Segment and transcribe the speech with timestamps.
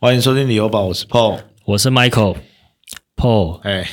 [0.00, 1.40] 欢迎收听旅游宝，我是 Paul。
[1.64, 2.36] 我是 Michael
[3.16, 3.58] Paul。
[3.62, 3.84] 哎，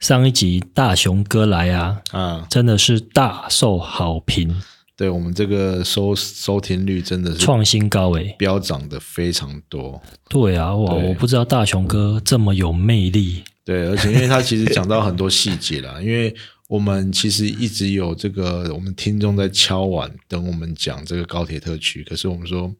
[0.00, 4.60] 上一集大雄哥来啊，啊，真的是大受好评，
[4.96, 8.34] 对我们这个收收听率真的是创新高诶。
[8.36, 10.02] 飙涨的非常多。
[10.28, 13.44] 对啊，哇，我不知道大雄哥这么有魅力。
[13.64, 16.34] 对，而且因为他其实讲到很多细节啦，因为
[16.68, 22.74] 我们其实一直有这个我们听众在敲碗等我们讲这个高铁特区，可是我们说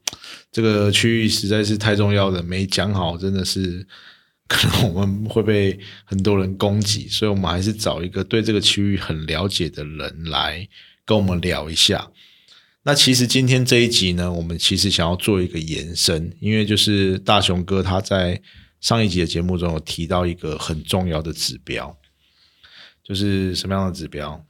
[0.50, 3.86] 这个区域实在是太重要的，没讲好，真的是
[4.48, 10.66] 可能我们会被很多人攻击，所以我们还是找一个对这个区域很了解的人来
[11.04, 12.10] 跟我们聊一下。
[12.84, 18.40] 那其实今天这一集呢，我们其实想要做一个延伸，因为就是大雄哥他在
[18.80, 21.94] 上一集的节目中有提到一个很重要的指标，
[23.04, 24.42] 就是什么样的指标？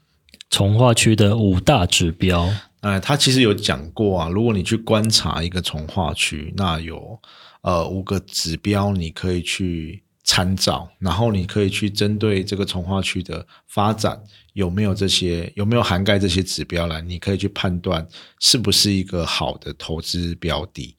[0.51, 2.49] 从化区的五大指标，
[2.81, 7.20] 哎，他其实有讲过啊，如果你去观察一个从化区，那有
[7.62, 18.06] 呃五个指标你可以去参照，然后你可以去针对这个从化区的发展有没有这些有没有涵盖这些指标来，你可以去判断
[18.39, 20.95] 是不是一个好的投资标的。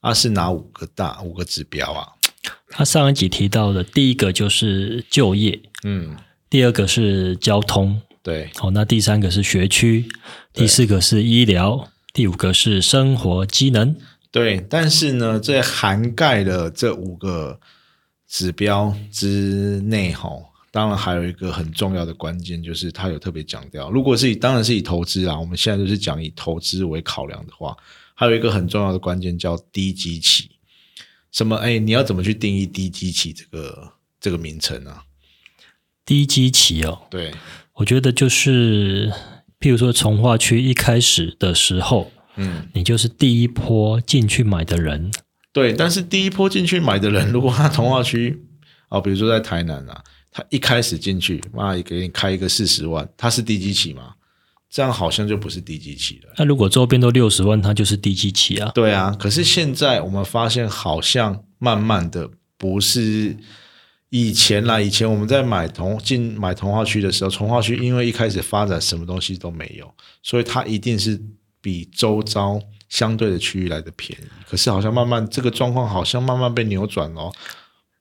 [0.00, 2.06] 啊，是哪五个大五个指标啊？
[2.70, 6.16] 他上一集提到的第一个就是就业，嗯，
[6.50, 10.08] 第二个是交通，对，好，那第三个是学区，
[10.52, 13.94] 第四个是医疗，第五个是生活机能。
[14.30, 17.58] 对，但是呢，这涵盖了这五个
[18.26, 20.30] 指标之内，哈，
[20.70, 27.76] 当然还有一个很重要的关键，就是他有特别强调，如果是以当然是以投资啊，我们现在就是讲以投资为考量的话，
[28.14, 30.50] 还有一个很重要的关键叫低基期。
[31.30, 31.56] 什么？
[31.56, 35.02] 哎，你要怎么去定义低基期这个这个名称啊？
[36.08, 37.30] 低基期哦，对，
[37.74, 39.12] 我觉得就是，
[39.60, 45.10] 譬如说从化区一开始的时候，嗯，你就是第一波进去买的人，
[45.52, 45.74] 对。
[45.74, 48.42] 但是第一波进去买的人，如果他从化区
[48.88, 54.14] 哦，比如说在台南啊，他一开始进去，妈也给你开一个四十万，他是低基期吗？
[54.70, 56.32] 这样好像就不是低基期了。
[56.38, 58.72] 那如果周边都六十万，它就是低基期啊。
[58.74, 63.36] 对啊，可是现在我们发现，好像慢慢的不是
[64.10, 64.80] 以前啦。
[64.80, 69.88] 以前我们在买同进买同化区的时候，从化区因为一开始发展什么东西都没有，
[70.22, 71.20] 所以它一定是
[71.60, 74.24] 比周遭相对的区域来的便宜。
[74.48, 77.32] 可是好像慢慢这个状况好像慢慢被扭转了。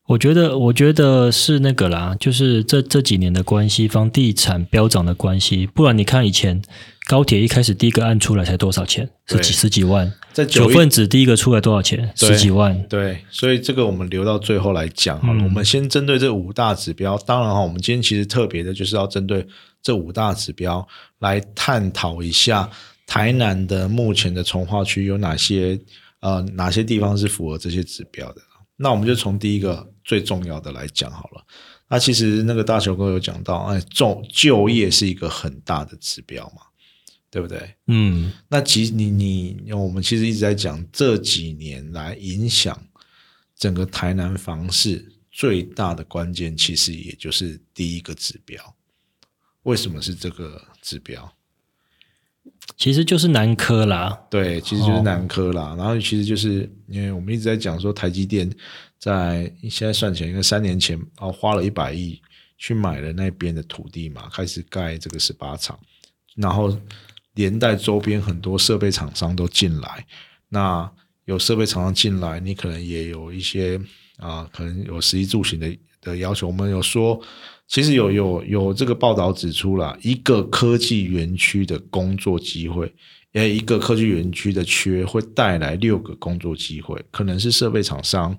[0.07, 5.67] 我觉得，我觉得是那个啦，就是这这几年的关系，房地产飙涨的关系。
[5.67, 6.61] 不然你看以前
[7.07, 9.09] 高铁一开始第一个按出来才多少钱？
[9.25, 10.11] 是几十几万。
[10.33, 12.11] 在九份子第一个出来多少钱？
[12.15, 12.85] 十几万。
[12.87, 15.41] 对，所以这个我们留到最后来讲好了。
[15.41, 19.47] 嗯我们先针对这五大指标，当然哈，我们今天其实特别的就是要针对
[19.81, 20.85] 这五大指标
[21.19, 22.69] 来探讨一下
[23.05, 25.79] 台南的目前的从化区有哪些
[26.19, 28.41] 呃哪些地方是符合这些指标的。
[28.75, 31.41] 那我们就从第一个最重要的来讲好了。
[31.89, 36.61] 那其实那个大球哥有讲到，哎，就就业是一个很大的指标嘛，
[37.29, 37.75] 对不对？
[37.87, 42.81] 嗯，那其实你你我们其实一直在讲这几年来影响
[43.55, 48.75] 整个台南房市最大的关键，其实也就是第一个指标。
[49.63, 51.33] 为什么是这个指标？
[52.77, 54.17] 其实就是南科啦。
[54.29, 55.75] 对，其实就是南科啦。
[55.77, 58.49] 然后其实就是因为我们一直在讲说，台积电
[58.97, 62.21] 在现在算起来，应该三年前哦花了一百亿
[62.57, 65.77] 去买了那边的土地嘛，开始盖这个十八厂，
[66.35, 66.77] 然后
[67.37, 70.05] 连带周边很多设备厂商都进来。
[70.49, 70.91] 那
[71.23, 73.79] 有设备厂商进来，你可能也有一些
[74.17, 76.47] 啊、可能有食衣住行的的要求。
[76.47, 77.21] 我们有说，
[77.67, 82.91] 其实有有有这个报道指出了，一个科技园区的工作机会，
[83.33, 88.35] 呃，一个科技园区的缺会带来六个工作机会，可能是设备厂商，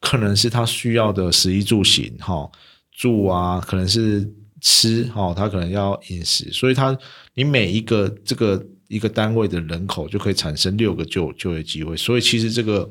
[0.00, 2.50] 可能是他需要的食衣住行，哈，
[2.90, 4.28] 住啊，可能是
[4.60, 6.96] 吃，哦，他可能要饮食，所以他
[7.34, 12.90] 你每一个这个一个单位的人口就可以产生六个就就业机会，所以其实这个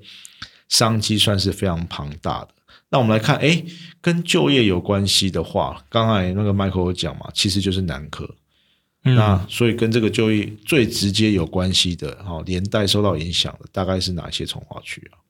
[0.67, 2.49] 商机算是非常庞大的。
[2.89, 3.63] 那我们来看，哎，
[4.01, 8.27] 跟就业有关系的话，刚才那个 Michael 有讲嘛，其实就是南科。
[9.03, 15.21] 嗯，那所以跟这个就业最直接有关系的，哈，连带受到影响的，大概是哪些从化区啊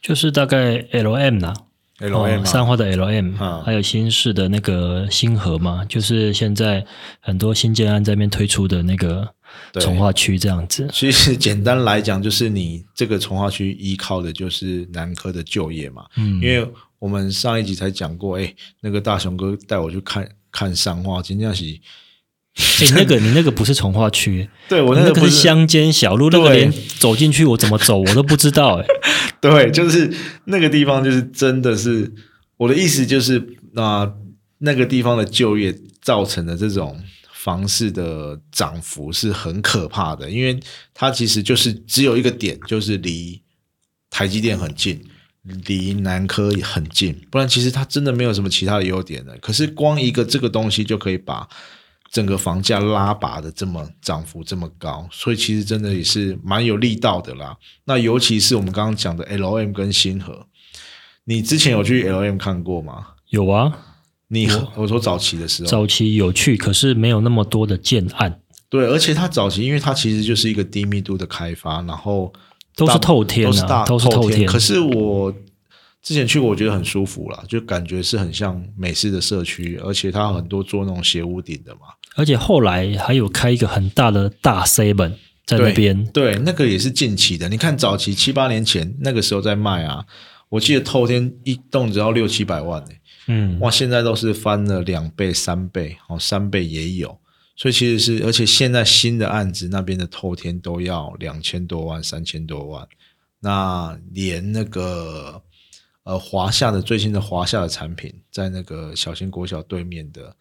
[0.00, 1.54] 就是大概 L M 啦。
[2.00, 6.84] ？L M 哦、三花的 L M，、啊还有新市的那个星河嘛，就是现在
[7.20, 9.28] 很多新建案在那边推出的那个
[9.72, 10.88] 对从化区这样子。
[10.92, 16.04] 其实简单来讲，就是你这个从化区依靠的就是南科的就业嘛。
[16.16, 16.68] 嗯，因为
[16.98, 21.64] 我们上一集才讲过，哎，那个大雄哥带我去看看三花，真正是
[22.80, 28.86] 哎、那个你那个不是从化区，对我那个是是乡间小路，那个连走进去我怎么走我都不知道、哎，
[29.40, 30.12] 对，就是
[30.44, 32.12] 那个地方，就是真的是
[32.56, 34.12] 我的意思，就是那、
[34.58, 37.02] 那个地方的就业造成的这种
[37.32, 40.60] 房市的涨幅是很可怕的，因为
[40.94, 43.42] 它其实就是只有一个点，就是离
[44.10, 45.04] 台积电很近，
[45.66, 49.36] 离南科也很近，不然其实它真的没有什么其他的优点的。
[49.38, 51.48] 可是光一个这个东西就可以把
[52.14, 57.56] 整个房价拉拔的这么涨幅这么高，所以其实真的也是蛮有力道的啦。
[57.86, 60.46] 那尤其是我们刚刚讲的 L M 跟星河，
[61.24, 63.08] 你之前有去 L M 看过吗？
[63.30, 63.76] 有啊，
[64.28, 64.46] 你
[64.76, 72.32] 我说早期的时候，早期有去，可是没有那么多的建案，对，而且它早期，因为它其实就是一个低密度的开发，然后
[72.76, 74.46] 都是透天啊，都是大都是透天。
[74.46, 75.34] 可是我
[76.00, 81.80] 之前去过，我觉得很舒服啦，就感觉是很像美式的社区，而且它很多做那种斜屋顶的嘛。
[82.14, 85.14] 而且后来还有开一个很大的大 seven
[85.46, 87.48] 在那边，对，那个也是近期的。
[87.48, 90.04] 你看早期七八年前那个时候在卖啊，
[90.48, 92.90] 我记得透天一栋只要六七百万呢、
[93.26, 97.18] 嗯，哇，现在都是翻了两倍、三倍，哦，三倍也有。
[97.56, 102.84] 所以其实是，而且现在新的案子那边的透天都要两千多万、三千多万，
[103.38, 105.40] 那连那个
[106.02, 110.34] 呃华夏的最新的华夏的产品，在那个小新国小对面的，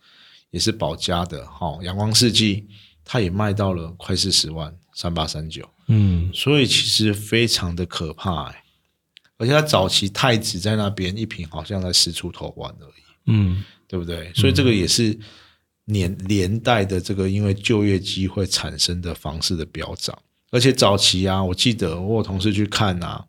[0.54, 2.68] 也是保家的，哈、哦，阳光世纪，
[3.04, 8.64] 它也卖到了快四十万，三八三九，嗯，所以其实非常的可怕、欸，
[9.38, 13.04] 而且它早期太子在那边一瓶好像才十出头万而已。
[13.26, 14.32] 嗯，对不对？
[14.36, 15.18] 所以这个也是
[15.86, 20.16] 年连带的这个因为就业机会产生的房市的飙涨，
[20.52, 23.26] 而且早期啊，我记得我有同事去看啊，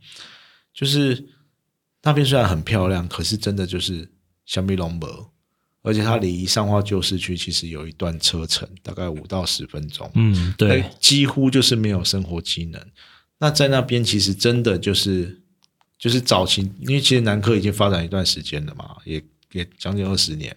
[0.74, 1.26] 就是
[2.02, 4.12] 那边虽然很漂亮，可是真的就是
[4.44, 5.32] 香槟龙博，
[5.84, 12.80] 而且它离上化旧市区其实有一段车程，大概五到十分钟，嗯，对那，几乎就是没有生活机能。
[13.36, 15.38] 那在那边其实真的就是
[15.98, 19.22] 就是早期，因为其实南科已经发展一段时间了嘛，也
[19.52, 20.56] 也将近二十年，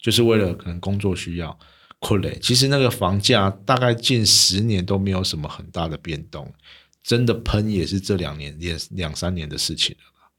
[0.00, 1.58] 就是为了可能工作需要
[1.98, 2.38] 困累。
[2.40, 6.54] 其实那个房价大概近十年都没有什么很大的变动，
[7.02, 10.30] 真的喷也是这两年也两三年的事情了吧，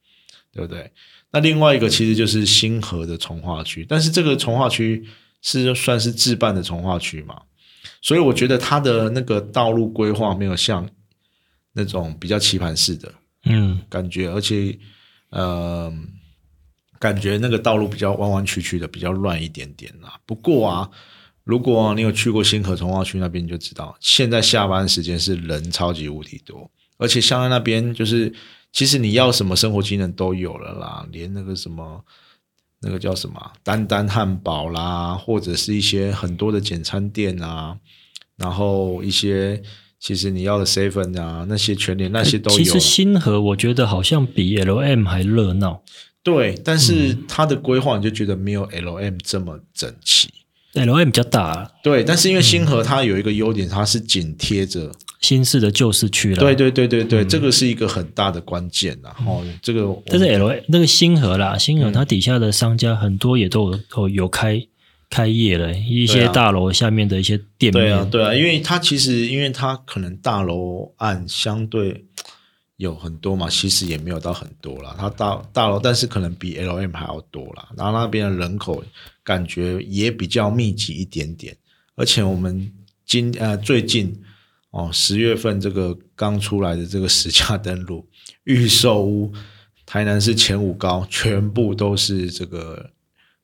[0.50, 0.90] 对不对？
[1.32, 5.04] 那另外一个其实就是新河的从化区，但是这个从化区
[5.42, 7.40] 是算是自办的从化区嘛，
[8.02, 10.88] 所以我觉得它的那个道路规划没有像
[11.72, 13.12] 那种比较棋盘式的
[13.44, 14.76] 嗯，感觉，而且
[15.30, 15.92] 呃，
[16.98, 20.18] 感觉那个道路比较弯弯曲曲的，比较乱一点点啦。
[20.26, 20.90] 不过啊，
[21.44, 28.30] 如果你有去过新河从化区那边，你就知道现在下班时间是人超级无敌多，而且像在那边就是，
[28.72, 32.04] 其实你要什么生活机能都有了啦，连那个什么。
[32.82, 37.76] 那个叫什么啊丹丹汉堡啦，或者是一些很多的简餐店啊，
[38.38, 39.62] 然后一些
[39.98, 42.56] 其实你要的 seven 啊，那些全联那些都有。
[42.56, 45.82] 其实新河我觉得好像比 L M 还热闹
[46.22, 50.30] 对，但是它的规划你就觉得没有 L M 这么整齐。
[50.74, 54.92] ，L M 比较大，啊对，但是因为星河它有一个优点，它是紧贴着。
[55.20, 64.66] 新市的旧市区了，对对对对对，这个是一个很大的关键然后这个，但是 L 那个星河啦，新嗯河它底下的商家很多也都有都有开
[65.10, 72.06] 开业了，一些大楼下面的一些店面，对啊，对啊，因为它其实，因为它可能大楼按相对
[72.78, 74.96] 有很多嘛，其实也没有到很多啦。
[74.98, 77.68] 它大大楼，但是可能比 L M 还要多啦。
[77.76, 78.82] 然后那边的人口
[79.30, 81.56] 感觉也比较密集一点点，
[81.94, 82.68] 而且我们
[83.06, 84.12] 今呃最近
[84.70, 88.04] 哦十月份这个刚出来的这个实价登录
[88.42, 89.32] 预售屋，
[89.86, 92.90] 台南市前五高全部都是这个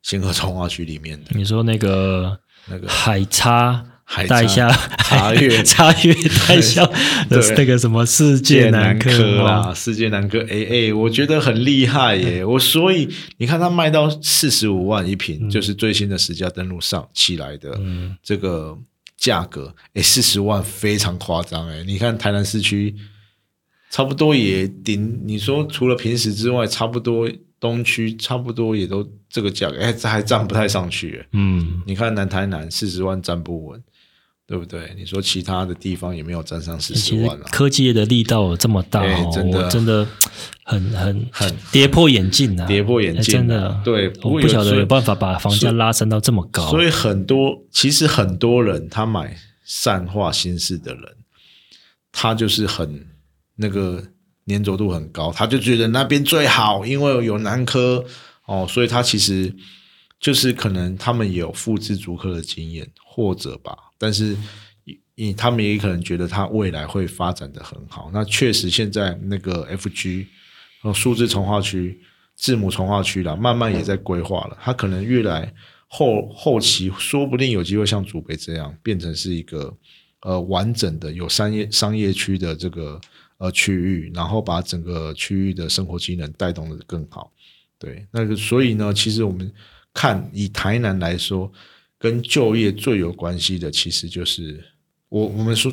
[0.02, 1.30] 新河从化区里面的。
[1.36, 6.14] 你说那个那个海叉海带下茶悦 茶悦
[6.48, 6.86] 带下
[7.28, 10.38] 的对那个什么世界南科啊，世界南科。
[10.48, 12.44] A A，我觉得很厉害耶！
[12.44, 13.08] 我所以
[13.38, 18.16] 你看它卖到四十五万一平，就是最新的实价登录上起来的嗯。
[18.22, 18.78] 这个
[19.18, 22.94] 价格，诶四十万非常夸张哎你看台南市区
[23.90, 31.24] 差不多也顶，你说除了平时之外，差不多东区差不多也都这个价格，哎，这还站不太上去。
[31.32, 33.82] 嗯，你看南台南四十万站不稳，
[34.46, 34.94] 对不对？
[34.96, 37.48] 你说其他的地方也没有沾上四十万啊。
[37.50, 40.06] 科技业的力道有这么大真的真的
[40.62, 51.02] 很很很跌破眼镜啊，跌破眼镜真的，对不我不晓得有办法把房价拉升到这么高，所以很多其实很多人他买善化新市的人，
[52.12, 53.04] 他就是很
[53.56, 54.00] 那个
[54.46, 58.04] 粘着度很高，他就觉得那边最好，因为有南科
[58.44, 59.52] 哦，所以他其实
[60.20, 64.36] 就是可能他们也有复制足科的经验，或者吧，但是
[65.14, 68.10] 你他们也可能觉得它未来会发展的很好。
[68.12, 70.26] 那确实现在那个 FG
[70.94, 72.00] 数字从化区、
[72.34, 74.58] 字母从化区了，慢慢也在规划了。
[74.60, 75.52] 它可能越来
[75.88, 79.74] 后后期，说不定有机会像祖北这样，变成是一个
[80.20, 83.00] 呃完整的有商业商业区的这个
[83.38, 87.32] 呃区域，然后把整个区域的生活机能带动的更好。
[87.78, 89.50] 对，那个所以呢，其实我们
[89.92, 91.50] 看以台南来说，
[91.98, 94.62] 跟就业最有关系的，其实就是
[95.08, 95.72] 我我们说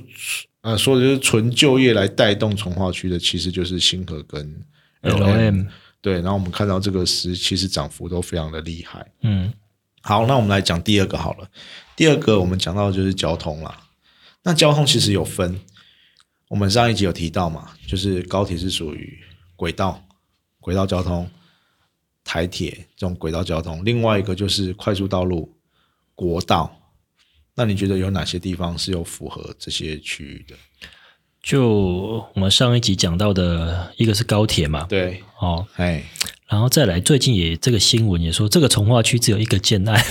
[0.62, 4.64] 呃说的就是纯就业来带动从化区的，其实就是星河跟
[5.02, 5.68] LM。
[6.02, 9.06] 对，然后我们看到这个是其实涨幅都非常的厉害。
[9.22, 9.54] 嗯，
[10.02, 11.50] 好，那我们来讲第二个好了。
[11.96, 13.82] 第二个我们讲到的就是交通啦。
[14.44, 15.60] 那交通其实有分，
[16.50, 19.18] 我们上一集有提到嘛，就是高铁是属于
[19.56, 20.04] 轨道
[20.60, 21.30] 轨道交通。
[22.26, 25.53] 台铁这种轨道交通，另外一个就是快速道路、
[26.16, 26.80] 国道。
[27.56, 30.56] 那你觉得有哪些地方是有符合这些区域的？
[31.44, 36.02] 就我们上一集讲到的一个是高铁嘛，对，哦，哎，
[36.48, 40.04] 然后再来最近也这个新闻也说，这个从化区只有一个建案，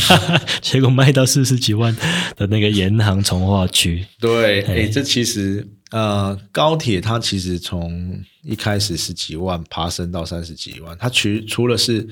[0.60, 1.96] 结果卖到四十几万
[2.36, 4.06] 的那个沿航从化区。
[4.20, 12.06] 对，哎，这其实呃，高铁它其实从一开始十几万爬升到三十几万，它除除了是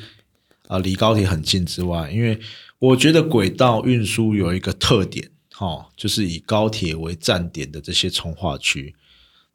[0.67, 2.41] 啊离高铁很近之外，因为
[2.83, 8.93] 我觉得轨道运输有一个特点，哈，就是以高铁为站点的这些从化区，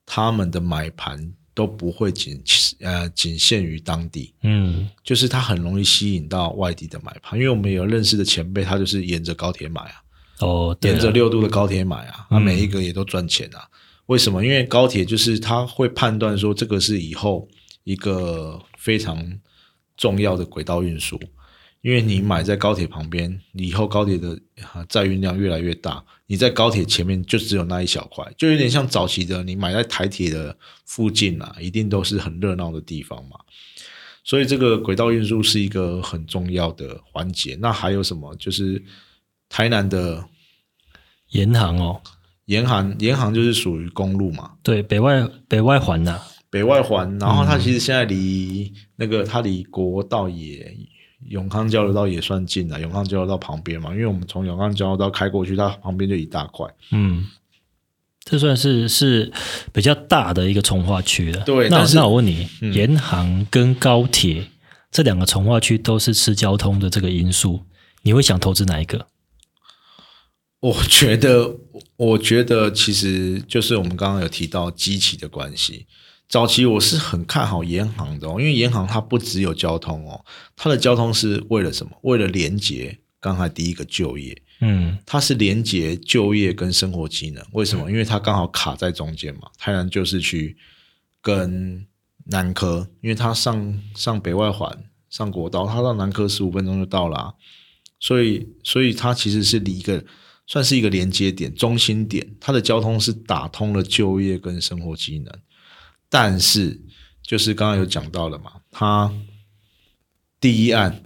[0.05, 2.41] 他们的买盘都不会仅
[2.79, 9.95] 呃仅限于当地，嗯，就是它很容易吸引到外地的买盘，因为我们有认识的前辈，他就是沿着高铁买啊，
[10.39, 13.67] 哦，沿着六度的高铁买啊，那每一个也都赚钱啊。
[14.05, 14.41] 为什么？
[14.41, 17.45] 因为高铁就是他会判断说，这个是以后
[17.83, 19.37] 一个非常
[19.97, 21.19] 重要的轨道运输。
[21.81, 24.39] 因为你买在高铁旁边，以后高铁的
[24.89, 33.37] 载运量越来越大，你在高铁前面就只有那一小块，就有点像早期的你买在台铁的附近啊，一定都是很热闹的地方嘛。
[34.23, 37.57] 所以这个轨道运输是一个很重要的环节。
[37.61, 38.35] 那还有什么？
[38.35, 38.83] 就是
[39.47, 40.27] 台南的
[41.29, 42.01] 沿航哦。
[42.47, 44.53] 沿航，沿航就是属于公路嘛？
[44.63, 46.17] 对，北外北外环呐，
[46.49, 47.17] 北外环。
[47.19, 50.73] 然后它其实现在离那个，它离国道也
[51.29, 53.91] 永康交流道也算近了，永康交流道旁边嘛。
[53.91, 56.67] 因为我们从永康交流道开过去，它旁边就一大块。
[56.91, 57.25] 嗯，
[58.23, 59.31] 这算是是
[59.71, 61.43] 比较大的一个从化区了。
[61.43, 64.47] 对，那那我问你，沿航跟高铁
[64.91, 67.63] 这两个从化区都是吃交通的这个因素，
[68.03, 69.07] 你会想投资哪一个？
[70.59, 71.55] 我觉得，
[71.97, 75.85] 我觉得其实就是我们刚刚有提到机器的关系。
[76.29, 81.91] 早期我是很看好银行的哦，因为银行它不只有交通哦，它的交通是为了什么？
[82.01, 87.43] 为了连接刚才第一个就业，嗯，它是连接就业跟生活机能。
[87.53, 87.89] 为什么？
[87.89, 89.49] 因为它刚好卡在中间嘛。
[89.57, 90.57] 台南就是去
[91.21, 91.85] 跟
[92.25, 97.35] 南科，因为它上上北外环上国道，它到南科十五分钟就到了，
[97.99, 100.03] 所以所以它其实是离一个。
[100.49, 105.39] 算是一个连接点、中心点，它的交通是打通了就业跟生活机能。
[106.09, 106.79] 但是，
[107.21, 109.13] 就是刚刚有讲到了嘛，他
[110.39, 111.03] 第一案，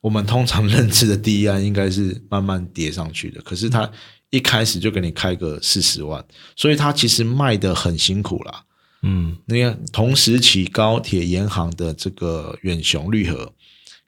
[0.00, 3.40] 我们通常认知的第一案应该是慢慢叠上去的。
[3.42, 3.90] 可是他
[4.30, 6.24] 一开始就给你开个四十万，
[6.56, 8.64] 所以他其实卖的很辛苦啦。
[9.02, 13.54] 嗯，你看同时起高铁沿航的这个远雄绿河，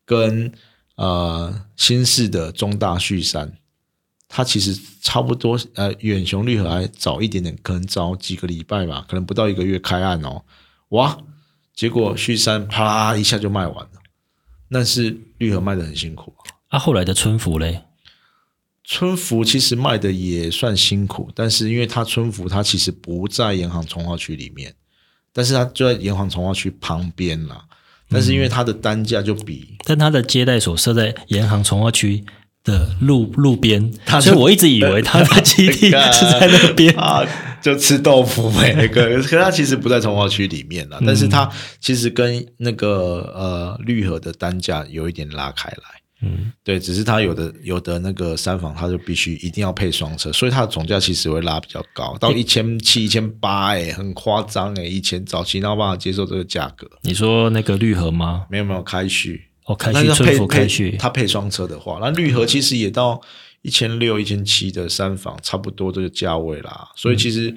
[0.04, 0.52] 跟
[0.96, 3.58] 呃新式的中大旭山。
[4.28, 10.44] 它其实差不多，呃，远雄绿河还早一点点，可能早几个礼拜吧，可能不到一个月开案哦。
[10.90, 11.18] 哇，
[11.74, 13.90] 结果旭山啪啦一下就卖完了，
[14.70, 16.34] 但是绿河卖的很辛苦
[16.68, 16.78] 啊。
[16.78, 17.84] 后来的春福嘞，
[18.84, 24.74] 春福其实卖的也算辛苦，但是因为它春福它其实不在银行从化区里面，
[25.32, 27.64] 但是它就在银行从化区旁边啦。
[28.10, 32.24] 但是因为它的单价就比，但它的接待所设在银行从化区。
[32.68, 37.24] 的路路边，所以我一直以为他 的基地是在那边啊，
[37.62, 38.86] 就吃豆腐呗。
[38.88, 45.82] 可 可他其实不在从化区里面了，但是他其实跟那个呃绿河的单价有一点拉开来。
[46.20, 54.82] 嗯，对，只是他有的有的那个三房，他就必须一定要配双车，所以它的总价其实会拉比较高，到一千七、一千八，哎，很夸张哎。
[54.82, 56.88] 以前早期没有办法接受这个价格。
[57.02, 58.46] 你说那个绿河吗？
[58.50, 59.44] 没有没有开序。
[59.68, 63.20] 哦，开序春福开去，它配双车的话，那绿河其实也到
[63.60, 66.88] 一千六、一千七的三房，差不多这个价位啦。
[66.96, 67.54] 所以其实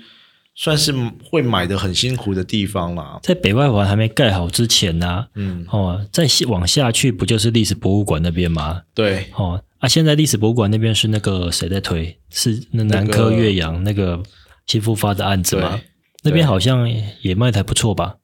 [0.53, 3.17] 算是会买的很辛苦的地方啦。
[3.23, 8.81] 在北外环还没盖好之前呢，嗯，哦，再往下去不就是历史博物馆那边吗？
[8.93, 12.19] 对，哦啊，现在历史博物馆那边是那个谁在推？
[12.29, 14.21] 是那南科岳阳那个
[14.67, 15.79] 新复发的案子吗？
[16.23, 16.87] 那边好像
[17.21, 18.17] 也卖的还不错吧？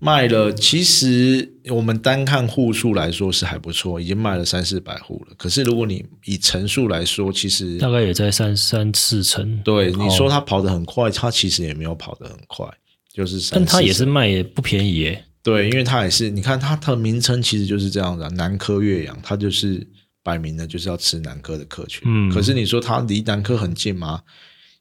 [0.00, 5.34] 卖了，其实我们单看户数来说是还不错，已经卖了三四百户了。
[5.36, 9.60] 可是如果你以层数来说，其实大概也在三三四成。
[9.62, 12.66] 对你说哦，它跑得很快，它其实也没有跑得很快，
[13.12, 15.24] 就是三但它也是卖也不便宜耶。
[15.42, 19.86] 对，因为它也是，你看它的名称其实就是这样的、啊，南科岳阳，它就是
[20.22, 22.02] 摆明了就是要吃南科的客群。
[22.06, 24.22] 嗯可是你说它离南科很近吗？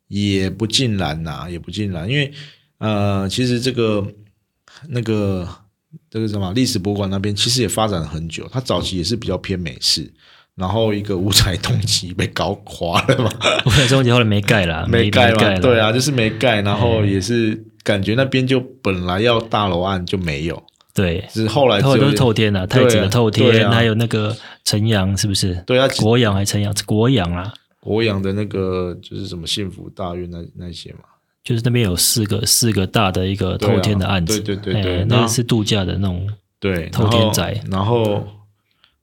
[0.08, 2.32] 也不尽然呐、也不尽然，因为
[2.80, 4.06] 呃，其实这个
[4.88, 5.48] 那个
[6.10, 10.12] 这个什么历史博物馆那边其实也发展了很久，它早期也是比较偏美式。
[10.56, 13.32] 然后一个五彩动机被搞垮了嘛，
[13.64, 15.58] 我看中间后来没盖了， 没盖嘛。
[15.60, 20.62] 对啊，就是没盖，然后也是感觉那边就本来要大楼案就没有，
[20.94, 25.64] 对，只是后来后来都是透天啊，太子的透天，还有那个城阳，是不是？
[25.66, 26.76] 对啊，国阳还城阳？
[26.86, 31.00] 国阳啊，国阳的那个就是什么幸福大院那那些嘛，
[31.44, 36.30] 就是那边有四个四个大的一个偷天的案子，对啊对对对那那个是度假的那种，
[36.60, 38.28] 对，偷天宅然后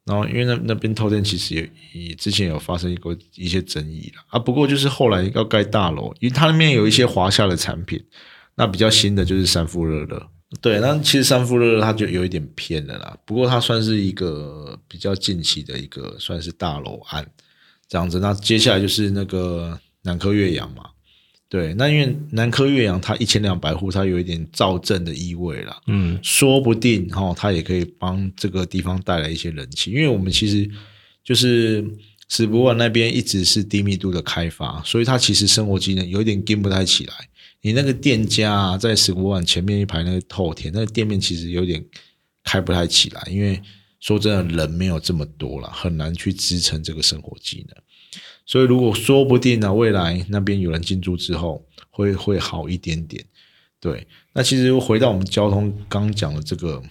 [0.05, 8.00] 然后因为那那边偷天其实也也之前有发生过一些争议了啊，不过就是后来要盖大楼，因为它那边有一些华夏的产品，
[8.55, 10.28] 那比较新的就是三富乐乐。
[10.61, 17.26] 对，那其实三富热热它就有一点偏了啦，不过它算是一个比较近期的一个算是大楼案
[17.88, 18.21] 这样子。
[18.21, 20.85] 那接下来就是那个南科岳阳嘛，
[21.48, 30.68] 对，那因为南科岳阳它一千两百户，它有一点造镇的意味啦，嗯，说不定哈、哦，它也可以帮这个地方带来一些人气，因为我们其实
[31.22, 31.84] 就是
[32.28, 37.14] 史博馆那边一直是低密度的开发，所以它其实生活机能有一点跟不太起来。
[37.62, 41.84] 你那个店家啊，在史博馆前面一排那个透天，那个店面其实有点
[42.42, 43.62] 开不太起来，因为
[44.00, 47.76] 说真的，人没有这么多了，很难去支撑这个生活机能。
[48.46, 53.22] 所以如果说不定呢、未来那边有人进驻之后，会会好一点点。
[53.80, 56.82] 对，那其实回到我们交通刚讲的这个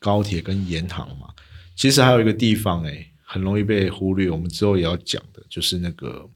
[0.00, 1.28] 高铁跟盐塘嘛，
[1.74, 6.28] 其实还有一个地方哎、很容易被忽略，我们之后也要讲的，就是那个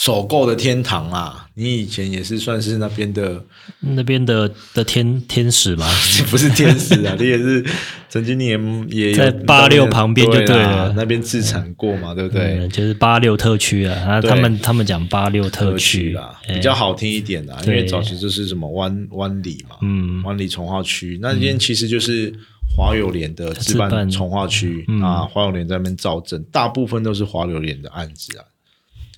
[0.00, 1.46] 首购的天堂啊。
[1.52, 3.44] 你以前也是算是那边的，
[3.80, 5.86] 那边的的天天使嘛，
[6.30, 7.62] 不是天使啊， 你也是
[8.08, 8.58] 曾经你也
[8.88, 10.94] 也在八六旁边就对啦了。
[10.96, 12.60] 那边自产过嘛，对不对？
[12.60, 20.22] 嗯，就是八六特区啊，他们他们讲八六特特区区啦，哎比较好听一点啦，因为早期就是什么湾湾里嘛，嗯。
[20.22, 22.32] 湾里从化区，那边其实就是
[22.74, 25.02] 华友联的自自办办从化区嗯。
[25.02, 28.44] 啊，华友联在那边造镇，大部分都是华友联的案子啊，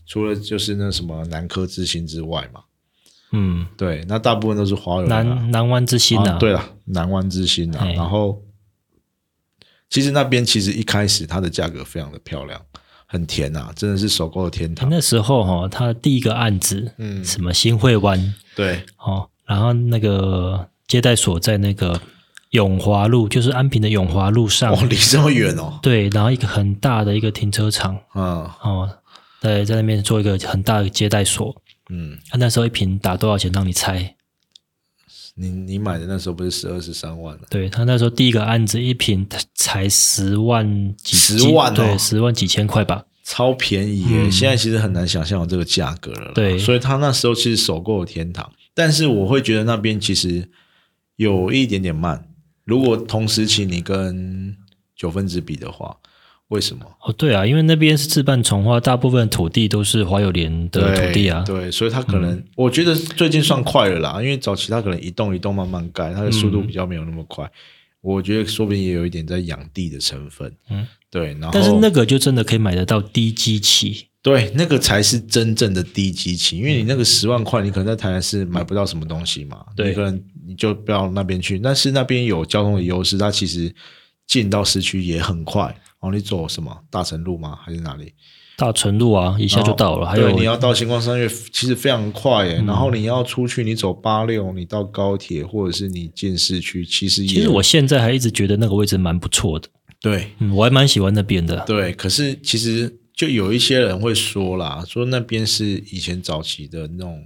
[0.06, 2.60] 除了就是那什么南科之星之外嘛，
[3.32, 8.42] 嗯，对，那大部分都是华人啊南南湾之星啊，啊对了，南湾之星啊，然后
[9.88, 12.60] 其实那边其实一开始它的价格非常的漂亮，
[13.06, 17.22] 很甜啊，真的是首购的天堂，那时候哈、他第一个案子，嗯。
[17.24, 18.34] 什么新会湾。
[18.56, 22.00] 对，哦，然后那个接待所在那个
[22.50, 27.98] 永华路，就是安平的永华路上，哦，离这么远哦，对，然后一个很大的一个停车场。
[28.14, 28.24] 嗯。
[28.62, 28.90] 哦，
[29.42, 31.54] 对，在那边做一个很大的接待所。
[31.90, 33.50] 嗯，他那时候一瓶打多少钱？
[33.52, 34.14] 让你猜。
[35.34, 37.42] 你你买的那时候不是十二十三万了？
[37.50, 43.04] 对他那时候第一个案子一瓶才十万几10万哦对，十万几千块吧。
[43.24, 44.30] 超便宜耶！
[44.30, 50.50] 现在其实很难想象有这个价格了对所以他那时候其实首购的天堂，但是我会觉得那边其实
[51.16, 52.28] 有一点点慢。
[52.64, 54.54] 如果同时期你跟
[54.94, 55.96] 九分之比的话，
[56.52, 56.84] 为什么？
[57.00, 61.42] 哦，对啊，因为那边是自办从化，大部分土地都是华友联的土地啊。
[61.46, 67.50] 对，所以他可能、我觉得最近算快了啦，因为早期他可能一栋一栋慢慢盖，它的速度比较没有那么快。
[68.02, 70.54] 我觉得说不定也有一点在养地的成分。
[70.68, 74.08] 嗯，对，然后但是那个就真的可以买得到低基期。
[74.20, 81.58] 对，那个才是真正的低基期，因为你那个十万块，你可能在台南市买不到什么东西嘛，对你可能你就不要那边去。
[81.58, 83.74] 但是那边有交通的优势，它其实
[84.26, 85.74] 进到市区也很快。
[86.02, 87.58] 哦，你走什么大成路吗？
[87.62, 88.12] 还是哪里？
[88.58, 90.06] 大成路啊，一下就到了。
[90.06, 92.62] 还有，你要到星光三月，其实非常快耶。
[92.66, 99.68] 然后你要出去，你走八六，你到高铁，或者是你进市区，其实也其实我现在还一直觉得那个位置蛮不错的，
[100.00, 101.64] 对嗯，我还蛮喜欢那边的。
[101.66, 107.24] 对，可是其实就有一些人会说啦，说那边是以前早期的那种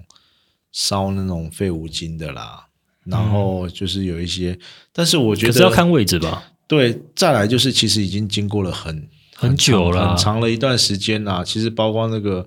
[0.70, 2.66] 烧那种废五金的啦，
[3.04, 4.58] 然后就是有一些，
[4.92, 6.52] 但是我觉得可是要看位置吧。
[6.68, 11.44] 对，再来就是其实已经经过了很很久了很长了一段时间啦。
[11.44, 12.46] 其实包括那个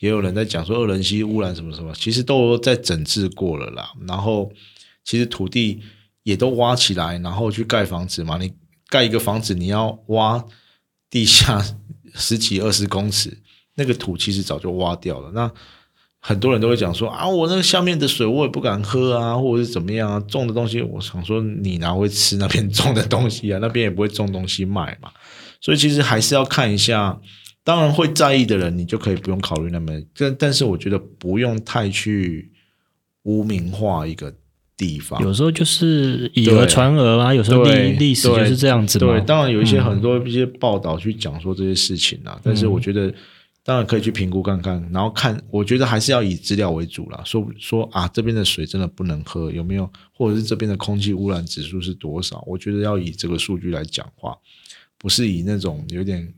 [0.00, 3.92] 也有人在讲说二人溪污染什么什么，其实都在整治过了啦。
[4.06, 4.50] 然后
[5.04, 5.82] 其实土地
[6.22, 8.38] 也都挖起来，然后去盖房子嘛。
[8.38, 8.52] 你
[8.88, 10.42] 盖一个房子，你要挖
[11.10, 11.62] 地下
[12.14, 13.36] 十几二十公尺，
[13.74, 15.30] 那个土其实早就挖掉了。
[15.32, 15.50] 那
[16.28, 23.58] 很多人都会讲说啊，我那个下面的水我也不敢喝啊，或者是怎么样啊，种的东西，我想说你哪会吃那边种的东西啊？
[23.62, 25.10] 那边也不会种东西卖嘛。
[25.58, 27.18] 所以其实还是要看一下。
[27.64, 29.92] 当然会在意的人，你就可以不用考虑那么。
[30.16, 32.50] 但但是我觉得不用太去
[33.24, 34.32] 污名化一个
[34.74, 35.22] 地方。
[35.22, 39.12] 有时候就是以讹传讹啊，有时候历历史就是这样子嘛。
[39.12, 43.12] 对，当然有一些很多一些报道去讲说这些事情啊，但是我觉得
[43.68, 47.20] 当然可以去评估看看，然后看，我觉得还是要以资料为主啦。
[47.22, 49.86] 说说啊，这边的水真的不能喝，有没有？
[50.14, 52.42] 或者是这边的空气污染指数是多少？
[52.46, 54.34] 我觉得要以这个数据来讲话，
[54.96, 56.32] 不是以那种有点。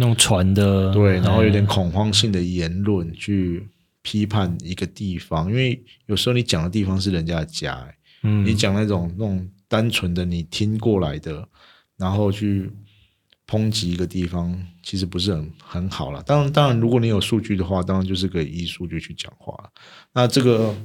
[0.00, 3.68] 那种传的对，然后有点恐慌性的言论去
[4.02, 7.84] 批判一个地方，因为有时候你讲的地方是人家的家，
[8.22, 11.44] 嗯，你讲那种那种单纯的你听过来的，
[11.96, 12.70] 然后去
[13.50, 16.22] 抨击一个地方，其实不是很很好了。
[16.24, 19.58] 当然，当然，如果你有数据的话，当然就是可以依数据去讲话。
[20.12, 20.76] 那这个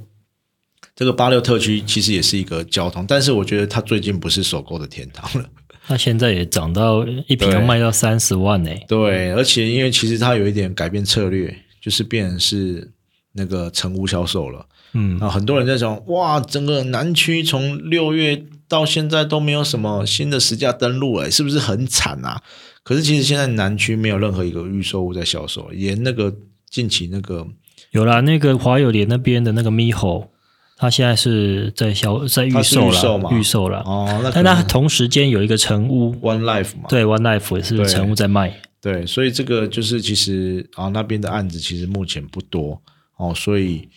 [0.96, 5.50] 这个八六特区其实也是一个交通，但是我觉得它最近不是首购的天堂了。
[5.86, 8.72] 它现在也涨到一瓶要卖到三十万呢。
[8.88, 12.90] 对，而且因为其实它有一点改变策略，就是变成是
[13.34, 14.66] 那个成屋销售了。
[14.94, 22.42] 嗯，啊，很多人在讲，哇，整个南区从六月到现在都没有什么新的实价登录，哎，是不是很惨啊？
[22.84, 26.34] 可是其实现在南区没有任何一个预售物在销售，连那个
[26.70, 27.48] 近期那个
[27.92, 30.30] 有啦，那个华友联那边的那个咪吼。
[30.76, 34.20] 他现在是在销在预售了，预售了哦。
[34.22, 38.60] 那但他同时间有一个成屋 One Life 嘛，对 One Life 也是成屋在卖。
[38.82, 42.82] 对，所以这个就是其实啊那边的案子其实目前不多
[43.16, 43.88] 哦，所以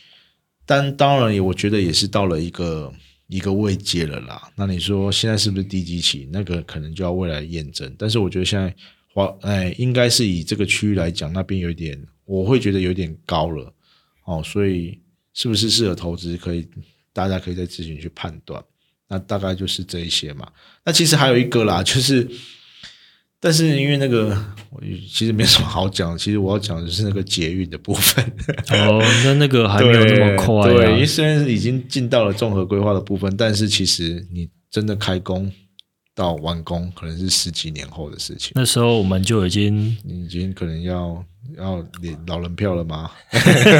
[0.66, 2.92] 但当然也我觉得也是到了一个
[3.28, 4.50] 一个位阶了啦。
[4.56, 6.28] 那你说现在是不是低基期？
[6.30, 7.90] 那个可能就要未来验证。
[7.96, 8.74] 但是我觉得现在
[9.14, 13.72] 华哎应该是以这个区域来讲，那边有点我会觉得有点高了
[14.24, 14.98] 哦，所以。
[15.38, 16.34] 是不是适合投资？
[16.38, 16.66] 可以，
[17.12, 18.64] 大家可以在咨询去判断。
[19.06, 20.50] 那大概就是这一些嘛。
[20.82, 22.26] 那其实还有一个啦，就是，
[23.46, 24.36] 但是因为那个，
[24.70, 26.18] 我其实没什么好讲。
[26.18, 28.24] 其实我要讲的是那个捷运的部分。
[28.70, 30.68] 哦，那那个还没有那么快。
[30.68, 35.48] 对，因为虽然已经进到了综合规划的部分，但是其实你真的开工。
[36.16, 38.52] 到完工可能是十几年后的事情。
[38.54, 41.22] 那时候我们就已经，你已经可能要
[41.58, 43.10] 要领老人票了吗？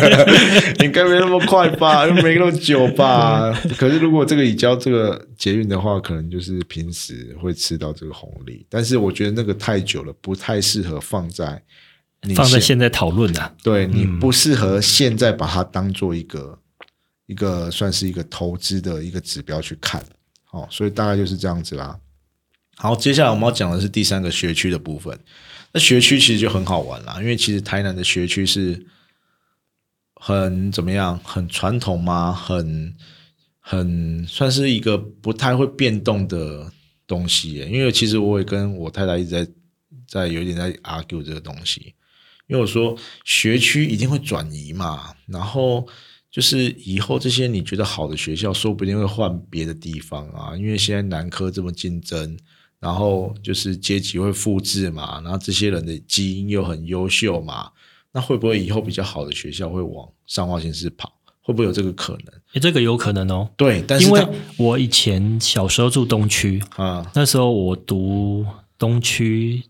[0.85, 3.51] 应该没那么快吧，又没那么久吧。
[3.79, 8.66] 可是如果这个已交这个捷运的话，可能就是平时会吃到这个红利。
[8.68, 11.62] 但是我觉得那个太久了，不太适合放在
[12.35, 13.55] 放在现在讨论的。
[13.62, 16.59] 对你不适合现在把它当做一个
[17.25, 20.05] 一个算是一个投资的一个指标去看。
[20.51, 21.99] 哦，所以大概就是这样子啦。
[22.78, 25.18] 好，接下来我们要讲的是第三个学区的部分。
[25.72, 28.86] 那学区其实就很好玩啦，因为其实台南的学区是
[30.14, 32.32] 很怎么样，很传统吗？
[32.32, 32.94] 很
[33.60, 36.70] 很算是一个不太会变动的
[37.06, 37.54] 东西。
[37.54, 39.48] 因为其实我也跟我太太一直在
[40.06, 41.94] 在有点在 argue 这个东西，
[42.46, 45.88] 因为我说学区一定会转移嘛，然后
[46.30, 52.38] 就是以后这些你觉得好的学校，说不定会换别的地方啊，因为现在南科这么竞争。
[52.80, 57.70] 然后就是阶级会复制嘛，然后这些人的基因又很优秀嘛，
[58.12, 61.12] 那会不会以后比较好的学校会往上化县市跑？
[61.40, 62.34] 会不会有这个可能？
[62.54, 63.48] 诶，这个有可能哦。
[63.56, 68.44] 对，但是因为我以前小时候住东区啊，那时候我读
[68.76, 69.62] 东区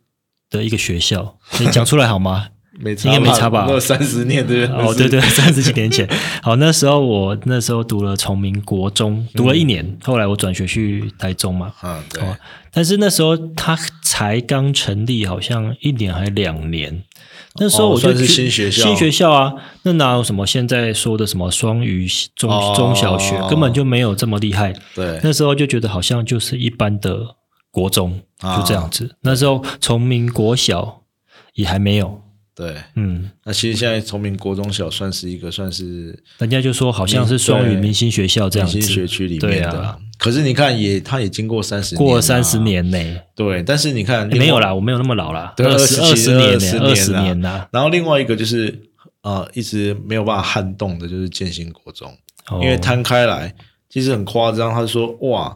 [0.48, 2.48] 的一个学校，你讲出来好吗？
[2.78, 3.66] 应该没差吧？
[3.68, 6.08] 有三十年对哦，对对，三十几年前。
[6.42, 11.72] 好，那时候我那时候读了崇明国中，读了一年，后来我转学去台中嘛。
[11.82, 12.22] 嗯，对。
[12.72, 17.02] 但是那时候他才刚成立，好像一年还两年。
[17.58, 24.74] 那时候我就是新学校，新学校啊，那哪有什么现在说的什么双语中中小学，根本就没有这么厉害。
[24.94, 27.36] 对，那时候就觉得好像就是一般的
[27.70, 29.16] 国中，就这样子。
[29.22, 31.00] 那时候崇明国小
[31.54, 32.20] 也还没有。
[32.56, 39.98] 对，嗯，那其实现在崇明国中小算是一个，算是人家就说好像是双语明星学校这样子，明星学区里面的。
[40.16, 42.98] 可是你看，也他也经过三十过三十年呢。
[43.34, 47.68] 对，但是你看没有啦，我没有那么老啦，二十二十年呢，二十年呐。
[47.70, 48.74] 然后另外一个就是
[49.20, 52.10] 呃，一直没有办法撼动的，就是建新国中，
[52.52, 53.54] 因为摊开来
[53.90, 54.72] 其实很夸张。
[54.72, 55.54] 他说哇，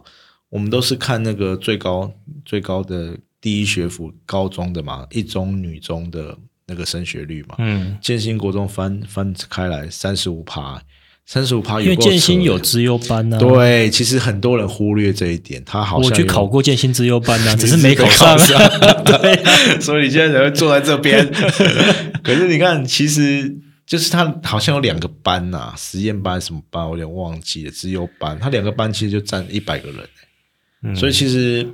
[0.49, 2.13] 我们都是看那个最高
[2.45, 6.37] 最高的第一学府高中的嘛，一中女中的。
[6.71, 10.81] 那个升学率嘛，嗯，建新国中翻翻开来三十五趴，
[11.25, 13.39] 三十五趴，因为建新有资优班呢、啊。
[13.39, 18.37] 对，其实很多人忽略这一点，他好像我去考过建新资优班呢、啊， 只是你没考上。
[19.03, 21.29] 对，所以你现在才会坐在这边。
[22.23, 23.53] 可是你看，其实
[23.85, 30.09] 就是他好像有两个班呐、实验班什么班，我有点忘记了，资优班，他两个班其实就占一百个人、
[30.83, 30.95] 嗯。
[30.95, 31.67] 所以其实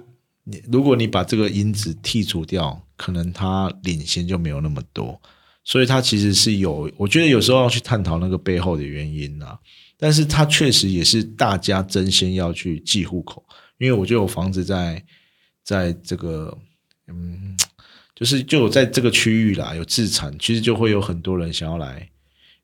[0.45, 5.21] 你如果你把这个因子剔除掉，可能他领先就没有那么多。
[5.63, 9.59] 所以它其实是有，我觉得有时候要去探讨那个背后的原因啊。
[9.97, 13.43] 但是它确实也是大家争先要去记户口，
[13.77, 15.03] 因为我就有房子在
[15.63, 16.57] 在这个
[17.07, 17.57] 嗯，
[18.15, 22.07] 就是就有在这个区域啦，有自产，其实就会有很多人想要来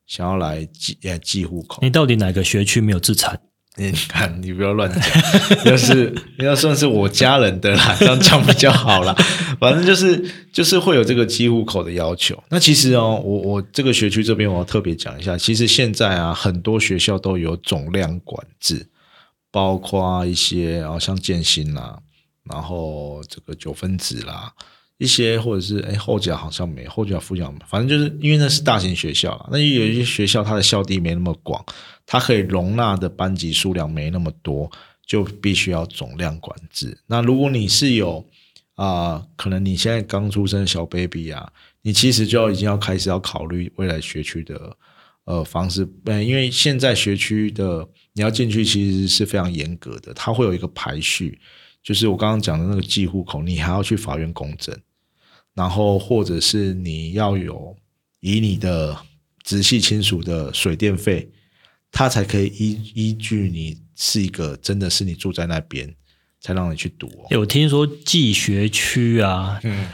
[0.06, 1.80] 想要来记呃记户口。
[1.82, 3.38] 你到底哪个学区没有自产？
[3.76, 5.02] 你看，你不要乱讲，
[5.64, 9.12] 要是要算是我家人的啦，这样讲比较好啦。
[9.58, 12.40] 反正就是就是会有这个机户口的要求。
[12.50, 18.86] 那其实哦，我我这个学区这边我要特别讲一下，其实现在啊，很多学校都有总量管制，
[19.50, 21.98] 包括一些啊、像建新啦，
[22.44, 24.52] 然后这个九分子啦。
[24.98, 31.64] 一些或者是哎后脚好像没后脚副甲没，反正就是因为那是大型学校，那有一些学校它的校地没那么广，
[32.06, 34.70] 它可以容纳的班级数量没那么多，
[35.06, 36.96] 就必须要总量管制。
[37.06, 38.24] 那如果你是有
[38.76, 41.48] 啊、可能你现在刚出生的小 baby 啊，
[41.82, 44.76] 你其实就已经要开始要考虑未来学区的
[45.26, 51.38] 呃方式，嗯，因为现在学区的你要进去其实是非常严格的，它会有一个排序，
[51.84, 54.74] 就是我刚刚讲的那个寄户口，你还要去法院公证，
[55.52, 57.76] 然后或者是你要有
[58.20, 58.96] 以你的
[59.42, 61.28] 直系亲属的水电费，
[61.92, 65.94] 他才可以依依据你是一个真的是你住在那边，
[66.40, 67.26] 才让你去读哦。
[67.28, 69.86] 有听说寄学区啊，嗯，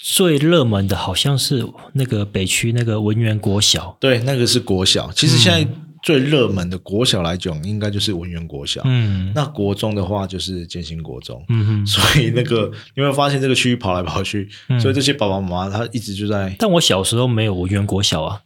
[0.00, 3.96] 最热门的好像是那个北区那个文园国小。
[4.00, 5.12] 对，那个是国小。
[5.12, 5.66] 其实现在
[6.06, 8.80] 最热门的国小来讲，应该就是文园国小。
[8.84, 11.44] 嗯那国中的话就是建新国中。
[11.48, 18.42] 嗯哼，所以那个你会发现这个区域跑来跑去，嗯所以这些爸爸妈妈他一直就在，但我小时候没有文园国小啊。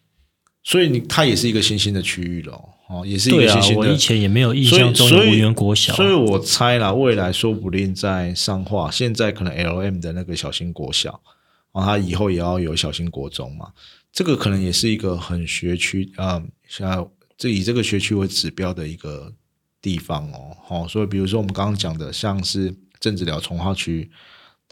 [0.63, 3.81] 所以你它也是一个新兴的区域了哦，也是一个新，兴的。
[3.81, 5.97] 我以前也没有印象中有文园国小啊。
[5.97, 11.21] 所以我猜啦，未来说不定在上化，现在可能 L M 的那个小型国小，
[11.73, 13.73] 啊，他以后也要有小型国中嘛，
[14.11, 17.07] 这个可能也是一个很学区啊，像
[17.41, 19.35] 这以这个学区为指标的一个
[19.83, 24.09] 地方哦，好、所以比如说我们刚刚讲的，像是政治寮从化区。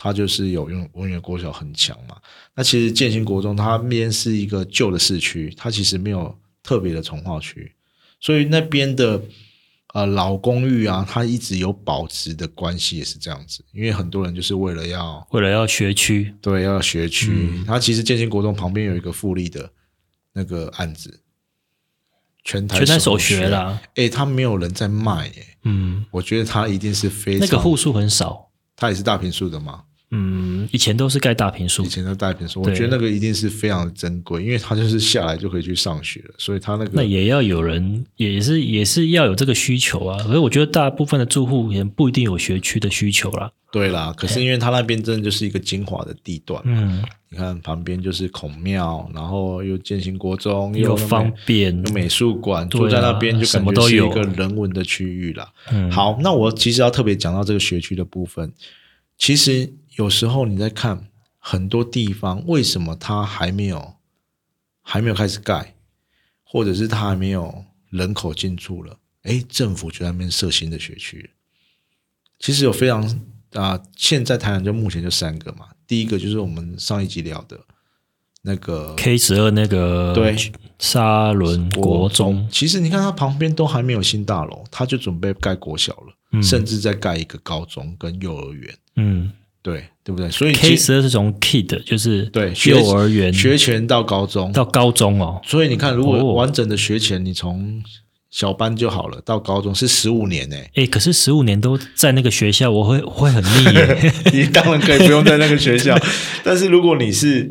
[0.01, 2.17] 它就是有用文园国小很强嘛，
[2.55, 7.73] 那其实建新国中它那边是一个旧的市区，它其实没有特别的从化区，
[8.21, 9.21] 所以那边的
[9.95, 13.65] 呃老公寓啊，它一直有保值的关系，也是这样子。
[13.73, 19.69] 因为很多人就是为了要为了要学区，对要学区，嗯它其实建新国中旁边有一个复利的
[20.33, 21.21] 那个案子，
[22.49, 23.79] 全台全台首学学，啦。
[23.97, 28.49] 诶，他没有人在卖诶，嗯，我觉得他一定是非常那个户数很少。
[28.75, 31.89] 他也是大平数的嘛，嗯，以前都是盖大平数以。
[31.89, 40.17] 前的大平数，我觉得那个一定是非常珍贵，因为他就是下来就可以去上学了，所以他那个那也要有人，也是也是要有这个需求啊。
[40.23, 43.51] 可是我觉得大部分的住户也不一定有学区的需求啦。
[43.71, 44.15] 对啦。
[44.17, 55.53] 可是因为他那边真的就是一个精华的地段，嗯，你看旁边就是孔庙，然后又建新国中，又有方便有美术馆，住在那边就什感觉是一么都有个人文的区域啦。
[55.71, 58.51] 嗯好，那我其实要特别讲到这个学区的部分，
[59.19, 61.09] 其实有时候你在看
[61.39, 63.97] 很多地方，为什么它还没有
[64.81, 65.75] 还没有开始盖，
[66.45, 71.31] 或者是它还没有人口进驻了，诶，政府就在那边设新的学区。
[72.39, 73.03] 其实有非常
[73.55, 77.59] 啊、现在台南就目前就三个嘛，第一个就是我们上一集聊的
[78.43, 80.37] 那个 K 十二那个对。
[80.79, 86.41] 沙伦国中，其实你看它旁边都还没有新大楼，它就准备盖国小了，嗯。
[86.41, 89.33] 甚至再盖一个高中跟幼儿园，嗯
[89.71, 90.31] 对对不对？
[90.31, 95.41] 所以，K 其十二是从 Kid 就是对幼儿园学前到高中，到高中哦。
[95.45, 97.83] 所以你看，如哦果完整的学前，你从
[98.31, 104.13] 小班就好了，到高中是十五年呢、哎，可是十五年都在那个学校，我会我会很腻耶。
[104.33, 105.99] 你当然可以不用在那个学校，
[106.43, 107.51] 但是如果你是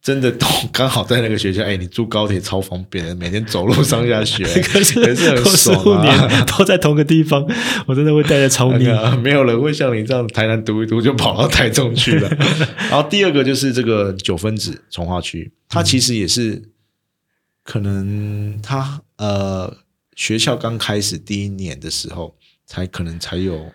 [0.00, 6.44] 真的都刚好在那个学校，哎，你住高铁超方便的，每天走路上下学， 可是可是很爽五年啊。
[6.44, 7.44] 都在同个地方，
[7.86, 8.84] 我真的会待在超 腻。
[8.84, 12.28] 那个没有人会像你这样台南读一读就跑到台中去了。
[12.88, 16.62] 然后第二个就是这个九分子从化区，它其实也是
[17.64, 19.76] 可能它呃
[20.14, 22.34] 学校刚开始第一年的时候，
[22.64, 23.70] 才可能才有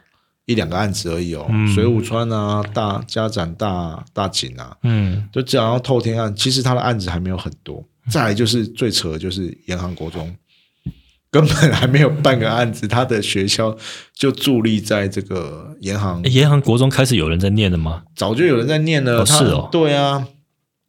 [0.46, 7.84] 一两个案子而已哦，嗯水舞川啊、大家展大大井啊，嗯就讲到透天案，其实他的案子还没有很多。
[8.10, 10.36] 再来就是最扯的就是延航国中
[11.32, 13.76] 根本还没有办个案子，他的学校
[14.14, 18.04] 就伫立在这个银行诶延航国中开始有人在念了吗？
[18.16, 19.26] 早就有人在念了。
[19.26, 20.28] 是哦对啊，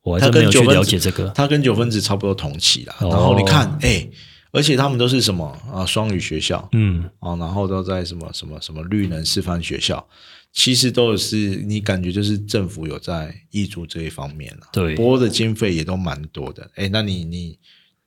[0.03, 1.29] 我还真没有去了解这个。
[1.29, 2.95] 他跟九分子差不多同期啦。
[2.99, 4.07] 哦然后你看，哎、
[4.55, 5.85] 而且他们都是什么啊？
[5.85, 10.07] 双语学校嗯，啊，然后都在什么什么什么绿能示范学校，
[10.53, 11.37] 其实都是
[11.67, 16.71] 你感觉就是政府有在挹注这一方面了，对，拨的经费也都蛮多的。
[16.77, 17.59] 哎，那你你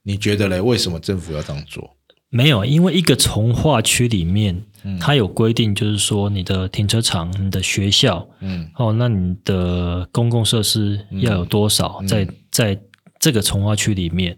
[0.04, 0.62] 你觉得嘞？
[0.62, 1.98] 为什么政府要这样做？
[2.30, 12.80] 没有，因为一个从化区里面，嗯它有规定，就是说你的停车场、你的学校，嗯哦，那你的公共设施要有多少，嗯在在
[13.20, 14.38] 这个从化区里面，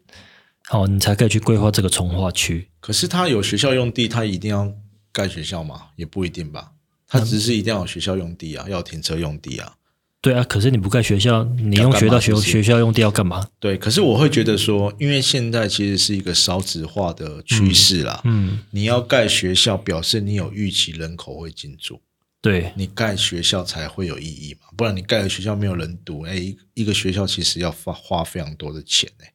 [0.71, 2.67] 哦，你才可以去规划这个从化区。
[2.79, 4.71] 可是他有学校用地，他一定要
[5.11, 5.87] 盖学校吗？
[5.95, 6.71] 也不一定吧。
[7.07, 9.73] 他只是一定要有学校用地啊，要有停车用地啊。
[10.21, 13.47] 对啊，可是你不盖学校，你用学到学学校用地要干嘛？
[13.57, 18.21] 对，可是我会觉得说，因为现在其实是一个少子化的趋势啦。
[18.25, 22.01] 嗯，你要盖学校，表示你有预期人口会进驻，
[22.41, 24.67] 对，你盖学校才会有意义嘛。
[24.75, 29.33] 不然你盖了学校没有人读，哎，一一个学校其实要花花非常多的钱哎。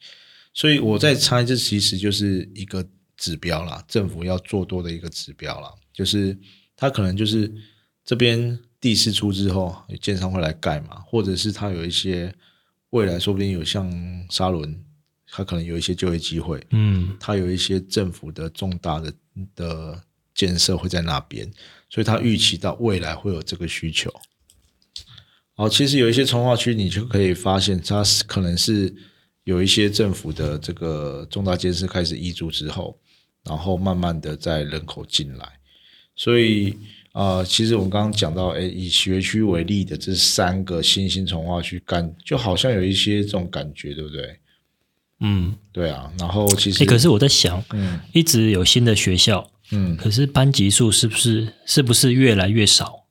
[0.55, 2.87] 所以我在猜，这其实就是一个
[3.17, 6.38] 指标啦，政府要做多的一个指标啦，就是
[6.77, 7.53] 它可能就是
[8.05, 12.33] 这边地释出之后，建商会来盖嘛，或者是它有一些
[12.90, 13.93] 未来说不定有像
[14.31, 14.85] 沙伦，
[15.27, 19.12] 它可能有一些就业机会，嗯，它有一些政府的重大的
[19.57, 20.03] 的
[20.35, 21.51] 建设会在那边，
[21.90, 24.12] 所以它预期到未来会有这个需求。
[25.55, 28.95] 好，其实有一些从化区，你就可以发现，它是可能是
[29.45, 32.99] 有一些政府的这个重大建设开始挹注之后，
[33.45, 35.47] 然后慢慢的在人口进来，
[36.17, 36.77] 所以
[37.13, 44.39] 呃，其实我们刚刚讲到，哎，以学区为例的这三个新兴从化区，感就好像有一些这种感觉，对不对？
[45.21, 53.05] 嗯，对啊，然后其实，诶，可是我在想，嗯一直有新的学校，嗯，可是班级数是不是是不是越来越少？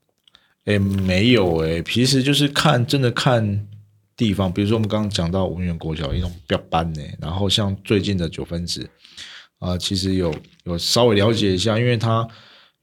[0.65, 3.67] 哎，没有诶，其实就是看真的看
[4.15, 8.87] 地方，比如说我们刚刚讲到文园国小一种标班呢，然后像最近的九分子
[9.59, 12.27] 啊、其实有有稍微了解一下，因为他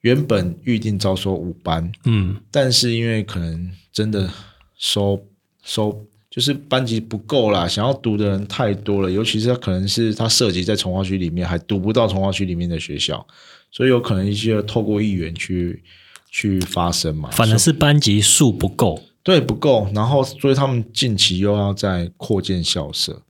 [0.01, 4.27] 原本预定招收五班，嗯，但是因为可能真的
[4.75, 5.23] 收
[5.63, 13.23] 收就是班级不够啦，想要读的人太多了，尤其是他可能是他涉及在从化区里面，还读不到从化区里面的学校，
[13.69, 15.83] 所以有可能一些透过议员去
[16.31, 19.03] 去发声嘛，反而是班级数不够。
[19.23, 23.21] 对不够，然后所以他们近期又要再扩建校舍，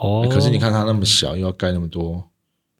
[0.00, 2.22] 哦，可是你看他那么小，又要盖那么多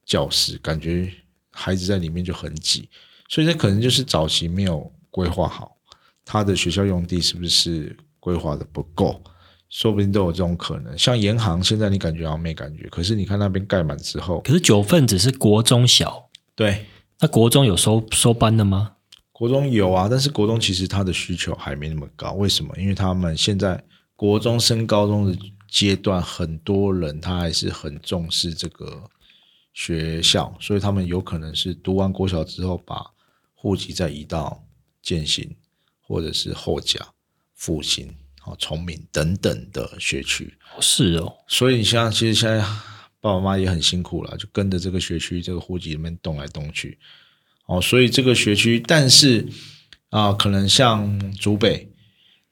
[0.05, 1.11] 教室，感觉
[1.51, 2.89] 孩子在里面就很挤，
[3.29, 5.77] 所以这可能就是早期没有规划好，
[6.25, 9.21] 他的学校用地是不是规划的不够，
[9.69, 10.97] 说不定都有这种可能。
[10.97, 16.85] 像银行现在你感觉好像没感觉，可是你看那边盖满之后，可是九份只是国中小，对，
[17.19, 18.93] 那国中有收收班的吗？
[19.37, 22.73] 国中有啊，但是国中其实他的需求还没那么高，为什么？
[22.77, 23.83] 因为他们现在
[24.15, 29.03] 国中升高中的阶段，很多人他还是很重视这个
[29.73, 33.05] 学校，所以他们有可能是读完国小之后，把
[33.53, 34.63] 户籍再移到
[35.01, 35.53] 建新
[35.99, 37.05] 或者是后甲、
[37.55, 40.57] 复兴、好崇明等等的学区。
[40.77, 42.59] 哦是哦，所以你像其实现在
[43.19, 46.97] 爸爸妈妈也很辛苦了，就跟着这个学区这个户籍里面动来动去。
[47.67, 49.47] 哦，所以这个学区，但是
[50.09, 51.89] 啊、可能像竹北，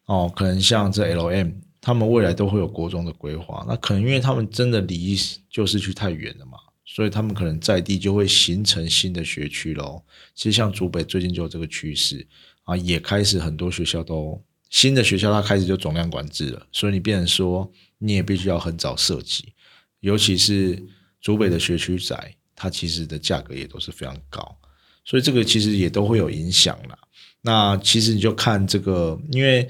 [0.06, 3.66] 哦，可能像这 L M，他们未来都会有国中的规划。
[3.68, 5.18] 那可能因为他们真的离
[5.50, 10.04] 旧市区太远了嘛，所以他们可能在地就会形成新的学区喽。
[10.36, 12.28] 其实像竹北最近就有这个趋势
[12.64, 19.54] 啊，也开始很多学校都新的学校它开始就总量管制了，所以你变成说你也必须要很早设计，
[20.02, 20.84] 尤其是
[21.22, 24.58] 竹北的学区宅，它其实的价格也都是非常高。
[25.06, 26.98] 所以这个其实也都会有影响啦。
[27.42, 29.68] 那其实你就看这个，因为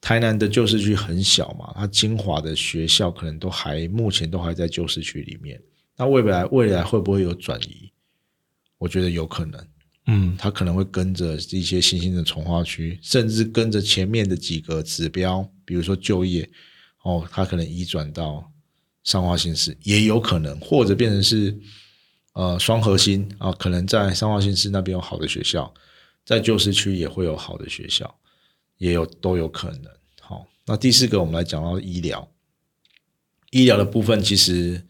[0.00, 5.60] 台南的旧市区很小嘛，它精华的学校可能都还目前都还在旧市区里面。
[5.96, 7.92] 那未来未来会不会有转移？
[8.78, 9.66] 我觉得有可能，
[10.06, 16.48] 嗯，它可能会跟着一些新兴的从化区，甚至跟着前面的几个指标，比如说就业，
[17.04, 18.50] 哦，它可能移转到
[19.04, 21.56] 上化新市，也有可能，或者变成是
[22.34, 25.72] 呃双核心啊，可能在三化新市那边有好的学校，
[26.24, 28.14] 在旧市区也会有好的学校，
[28.78, 29.90] 也有都有可能。
[30.20, 32.28] 好，那第四个我们来讲到医疗，
[33.50, 34.82] 医疗的部分，其实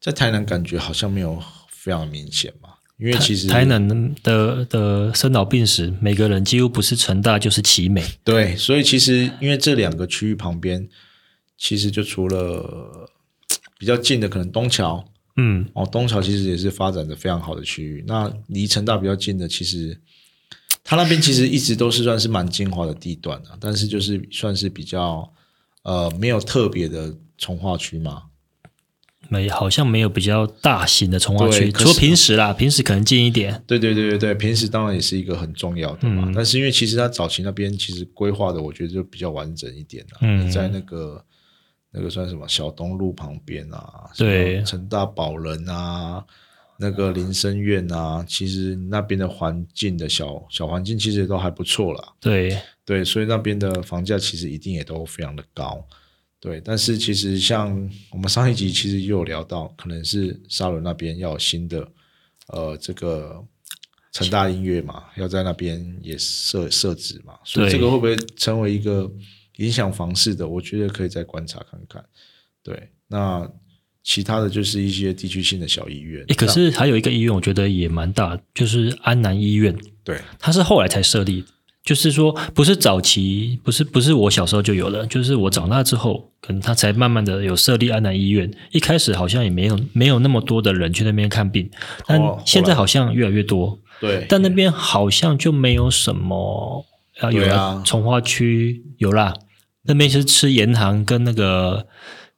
[0.00, 8.04] 在台南感觉好像没有非常明显嘛，因为其实台南的的生老病死，每个人几乎不是成大就是奇美。
[8.22, 10.88] 对，所以其实因为这两个区域旁边，
[11.56, 13.08] 其实就除了
[13.78, 15.04] 比较近的可能东桥
[15.36, 18.04] 嗯，哦，东桥其实也是发展的非常好的区域。
[18.06, 19.98] 那离成大比较近的，其实
[20.82, 25.32] 它那边其实一直都是算是蛮精华的地段啊，但是就是算是比较
[25.82, 28.24] 呃没有特别的从化区嘛。
[29.30, 33.64] 没好像没有比较大型的从化区，除了平时啦，平时可能近一点。
[33.66, 36.24] 对对对对对，平时当然也是一个很重要的嘛。
[36.26, 40.18] 嗯但是因为其实它早期那边其实规划的，我觉得就比较完整一点啦。
[40.20, 41.24] 嗯在那个
[41.94, 46.24] 那个算什么小东路旁边啊，对什么成大宝人啊，
[46.76, 52.12] 那个林森苑啊，其实那边的环境的小小环境其实都还不错啦。
[52.20, 55.86] 对，对，所以那边的房价其实一定也都非常的高。
[56.40, 61.88] 对，但是其实像我们上一集其实也有聊到，可能是沙仑那边要有新的
[62.48, 63.42] 呃这个
[64.12, 69.10] 成大音乐嘛，要在那边也设设置嘛，所以对这个会不会成为一个
[69.56, 70.46] 影响房市的？
[70.46, 72.04] 我觉得可以再观察看看。
[72.62, 73.48] 对，那
[74.02, 76.24] 其他的就是一些地区性的小医院。
[76.28, 81.46] 诶可是还有一个医院，我觉得也蛮大，就是安南医院，对它是后来才设立的，
[81.84, 88.50] 就是说不是早期，不是不是我小时候就有了，就是我长大之后，可能它才慢慢的有设立安南医院。
[88.72, 91.70] 一开始好像也没有没有那么多的人去那边看病，
[92.06, 93.78] 但现在好像越来越多。
[94.00, 96.84] 对，但那边好像就没有什么
[97.20, 97.48] 啊，有啊。
[97.48, 99.34] 啦，从化区有啦，
[99.82, 101.86] 那边是吃盐行跟那个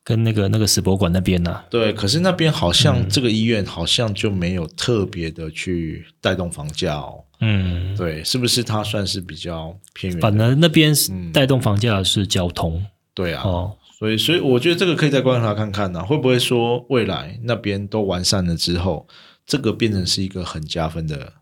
[0.05, 7.25] 跟那个那个史博馆那边呐、对，可是那边好嗯像这个医院好像就没有特别的去带动房价哦。
[7.41, 10.21] 嗯，对，是不是它算是比较偏远？
[10.21, 10.95] 反正那边
[11.33, 19.07] 带动房价的是交通、对啊，哦，所以所以我觉得这个可以再观察看看呢、会不会说未来那边都完善了之后，
[19.47, 21.33] 这个变成是一个很加分的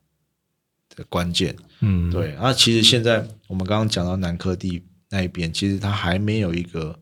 [0.96, 1.54] 的关键。
[1.86, 6.98] 嗯，对，啊，其实现在我们刚刚讲到南科地那一边，其实它还没有一个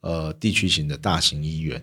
[0.00, 1.82] 呃地区型的大型医院。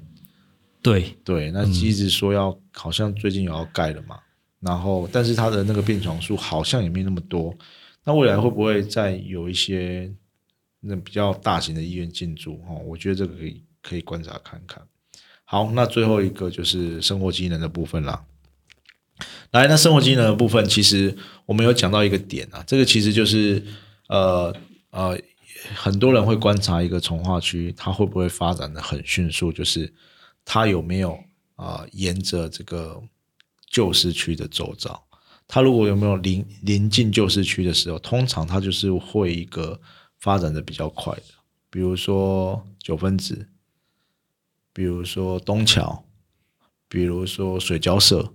[0.83, 4.19] 对，对，那一直说要，好像最近有要盖了嘛，
[4.59, 7.51] 然后但是它的那个病床数好像也没那么多，
[8.03, 10.13] 那未来会不会再有一些
[10.81, 12.61] 那比较大型的医院进驻？
[12.69, 14.83] 哦，我觉得这个可以可以观察看看。
[15.45, 18.23] 好，那最后一个就是生活机能的部分啦。
[19.51, 23.63] 来，那生活技能的部分，其实我们有讲到一个点啊，这个其实就是
[24.09, 24.53] 呃
[24.89, 25.17] 呃，
[25.73, 29.93] 很多人会观察一个从化区，它会不会发展的很迅速，就是
[30.43, 31.17] 它有没有
[31.55, 33.01] 啊、沿着这个
[33.69, 35.01] 旧市区的周遭，
[35.47, 39.79] 它如果有没有临临近旧市区的时候，通常它就是会一个
[40.19, 41.23] 发展的比较快的，
[41.69, 43.47] 比如说九分子，
[44.73, 46.03] 比如说东桥，
[46.89, 48.33] 比如说水交社，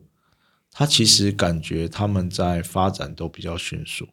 [0.73, 4.07] 它其实感觉他们在发展都比较迅速。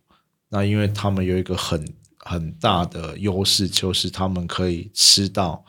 [0.50, 1.86] 那因为他们有一个很
[2.20, 5.64] 很大的优势，就是他们可以吃到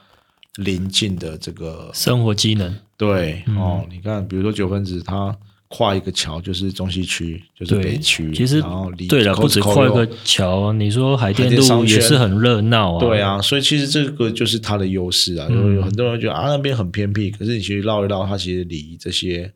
[0.56, 5.36] 邻近的这个生活机能，对、嗯哦，你看，比如说九分子，它
[5.68, 13.00] 跨一个桥就是中西区，就是北区，其实然后离对了，不止跨一又个桥，你说海淀路也是很热闹啊。
[13.00, 15.46] 对，啊，所以其实这个就是它的优势啊。
[15.50, 19.52] 有嗯有很多人会觉得啊那边很偏僻，可是你其实绕一绕，它其实离这些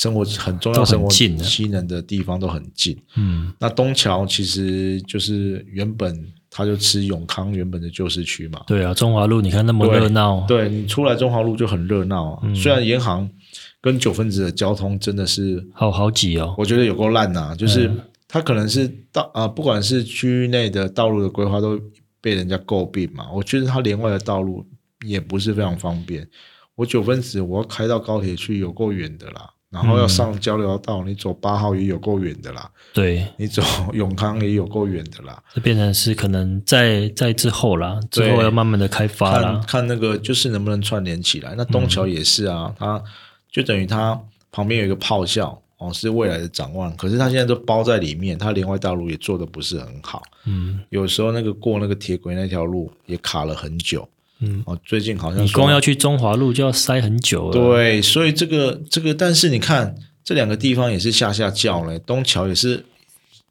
[0.00, 2.96] 生活很重要很生活近的机能的地方都很近。
[3.16, 12.40] 嗯，那东桥其实就是原本它就吃永康原本的旧市区嘛，对啊，中华路你看那么热闹，对你出来中华路就很热闹啊。
[12.44, 13.28] 嗯虽然银行
[13.82, 16.54] 跟九分子的交通真的是好好挤哦。
[16.56, 21.78] 我觉得有够烂呐、就是嗯它可能是道啊、不管是区域内的道路的规划都
[22.22, 23.30] 被人家诟病嘛。
[23.34, 24.64] 我觉得它连外的道路
[25.04, 26.26] 也不是非常方便。
[26.76, 33.62] 我九分子我要开到高铁去有够远的啦，然后要上交流道，你走八号也有够远的啦，对，你走
[33.92, 35.40] 永康也有够远的啦。
[35.54, 39.60] 这变成是可能在在之后啦，之后要慢慢的开发看啦。
[39.68, 41.54] 看那个就是能不能串联起来。
[41.56, 43.00] 那东桥也是啊，它
[43.48, 46.94] 就等于它旁边有一个炮校哦，是未来的展望。
[46.96, 50.20] 可是它现在都包在里面，它连外道路也做的不是很好。
[50.46, 54.08] 嗯有时候那个过那个铁轨那条路也卡了很久
[54.40, 54.78] 嗯，哦。
[54.84, 57.52] 最近好像你光要去中华路就要塞很久了。
[57.52, 61.98] 对，所以这个这个，但是你看这两个地方也是下下叫嘞。
[62.00, 62.84] 东桥也是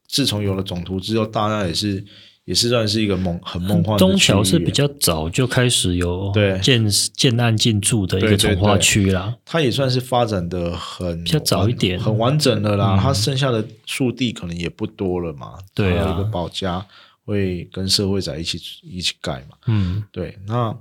[0.07, 2.03] 自从有了总图之后，大家也是
[2.45, 9.35] 也是算是一个梦很梦幻的东桥是比较早就开始有对建建案进驻的一个从化对区啦。
[9.45, 12.95] 它也算是发展的很比较早一点很完整的啦。
[12.95, 15.53] 嗯它剩下的树地可能也不多了嘛。
[15.75, 16.83] 对啊一个保家
[17.29, 19.57] 会跟社会在一起一起盖嘛。
[19.67, 20.75] 嗯，对，那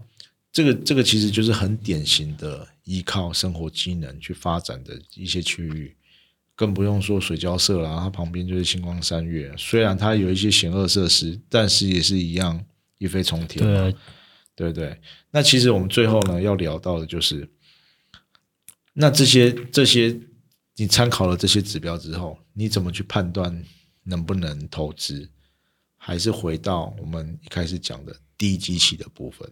[0.50, 5.94] 这个这个其实就是很典型的依靠生活机能去发展的一些区域，
[6.56, 12.64] 更不用说水交社啦，它旁边就是星光三月，虽然它有一些险恶设施，但是也是一样
[12.96, 13.94] 一飞冲天嘛，对啊，
[14.56, 14.98] 对不对？
[15.30, 17.46] 那其实我们最后呢要聊到的就是
[18.94, 20.18] 那这些这些
[20.76, 23.62] 你参考了这些指标之后，你怎么去判断
[24.04, 25.28] 能不能投资？
[26.08, 29.46] 还是回到我们一开始讲的低基期的部分。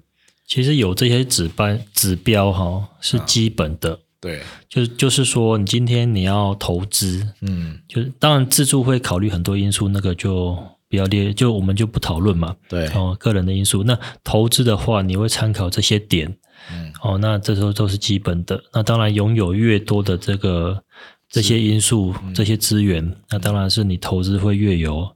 [0.47, 10.57] 其实有这些指标指标哈是基本的，对，就就是说你今天你要投资，嗯，就是当然自助会考虑很多因素，那个就
[10.89, 12.57] 比较列，就我们就不讨论嘛。
[12.71, 13.85] 对，哦，个人的因素。
[13.85, 16.35] 那投资的话，你会参考这些点，
[16.73, 18.59] 嗯，哦，那这时候都是基本的。
[18.73, 20.83] 那当然拥有越多的这个
[21.29, 25.15] 这些因素、这些资源，那当然是你投资会越有。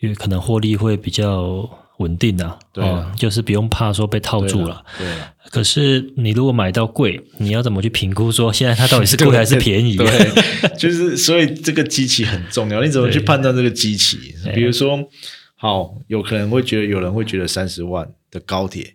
[0.00, 1.68] 因为可能获利会比较
[1.98, 2.84] 稳定啊，对，
[3.16, 4.84] 就是不用怕说被套住了。
[4.96, 5.06] 对。
[5.50, 9.96] 可是你如果买到贵，你要怎么去评估说现在它到底是贵 还是便宜？
[9.96, 10.06] 对，
[10.76, 12.82] 就是所以这个机器很重要。
[12.82, 14.18] 你怎么去判断这个机器？
[14.54, 14.98] 比如说，
[15.56, 18.94] 好，有可能会觉得有人会觉得三十万的高铁。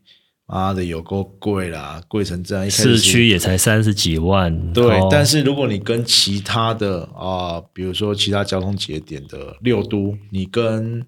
[0.53, 2.69] 妈的，有够贵啦，贵成这样！
[2.69, 4.71] 市区也才三十几万。
[4.71, 11.03] 对，但是如果你跟其他的啊，比如说其他交通节点的六都，你跟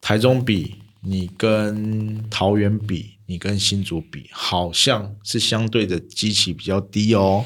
[0.00, 7.44] 台中比，你跟桃园比，你跟新竹比，好像是相对的机器比较低哦。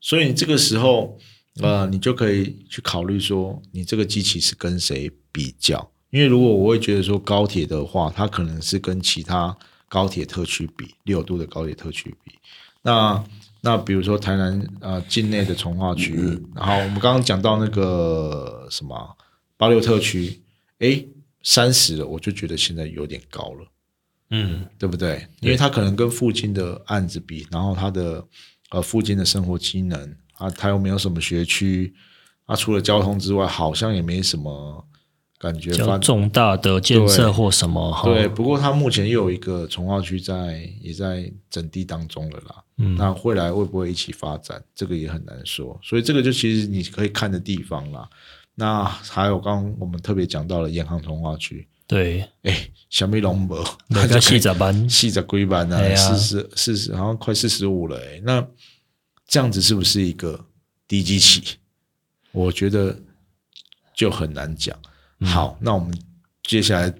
[0.00, 1.18] 所以你这个时候，
[1.60, 5.90] 呃，你就可以去考虑说，你这个机器是跟谁比较？
[6.08, 9.54] 因为如果我会觉得说高铁的话，它可能是跟其他。
[9.88, 12.32] 高铁特区比六度的高铁特区比，
[12.82, 13.24] 那
[13.60, 16.14] 那比如说台南啊境内的从化区，
[16.54, 19.16] 然后我们刚刚讲到那个什么
[19.56, 20.42] 八六特区，
[20.80, 21.04] 哎
[21.42, 23.66] 三十了，我就觉得现在有点高了，
[24.30, 25.26] 嗯，对不对？
[25.40, 28.24] 因为它可能跟附近的案子比，然后它的
[28.70, 31.94] 呃附近的生活机能啊，它又没有什么学区，
[32.44, 34.84] 啊除了交通之外，好像也没什么。
[35.38, 38.00] 感觉较重大的建设或什么？
[38.04, 42.64] 对，不过它目前又有一个从化区在也在整地当中了啦。
[42.78, 44.62] 嗯，那未来会不会一起发展？
[44.74, 45.78] 这个也很难说。
[45.82, 48.08] 所以这个就其实你可以看的地方啦。
[48.54, 51.68] 那还有刚刚我们特别讲到了沿航从化区。
[51.86, 57.98] 对，哎，小米龙博，那叫细仔班，细仔龟班啊，四十四十，好像快四十五了。
[57.98, 58.44] 哎，那
[59.28, 60.42] 这样子是不是一个
[60.88, 61.56] 低基期？
[62.32, 62.98] 我觉得
[63.94, 64.76] 就很难讲。
[65.20, 65.96] 好，那我们
[66.42, 66.92] 接下来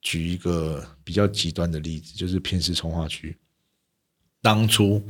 [0.00, 3.36] 举一个比较极端的例子，就是偏市从化区，
[4.40, 5.02] 当初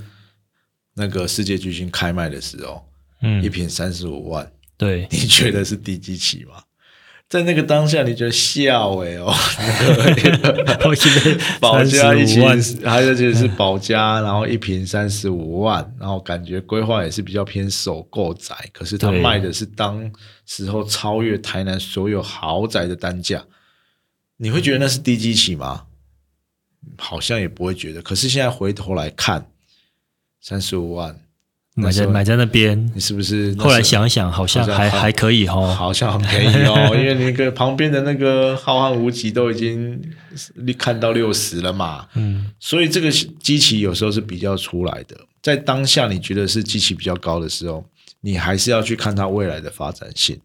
[0.95, 2.87] 那个世界巨星开卖的时候，
[3.23, 6.63] 嗯，一瓶三十五万，对，你觉得是低基期吗？
[7.33, 9.33] 在那个当下，你觉得笑哎哦，
[10.85, 12.39] 我记得保家一起，
[12.85, 20.13] 还有就是保家，然后一瓶三十五万，然后感觉规划也是比较偏首购宅，可是他卖的是当
[20.45, 23.43] 时候超越台南所有豪宅的单价，
[24.37, 25.85] 你会觉得那是低基期吗？
[26.99, 29.47] 好像也不会觉得，可是现在回头来看，
[30.39, 31.19] 三十五万。
[31.75, 33.55] 买在买在那边，你是不是？
[33.59, 39.99] 后来想想，好像还还可以哦，好像很便宜哦， 因为那个旁边的那个浩瀚无极都已经
[40.77, 47.83] 看到六十了嘛，嗯，所以这个机器有时候是比较出来的，在当下你觉得是机器比较高的时候，
[48.21, 50.39] 你还是要去看它未来的发展性，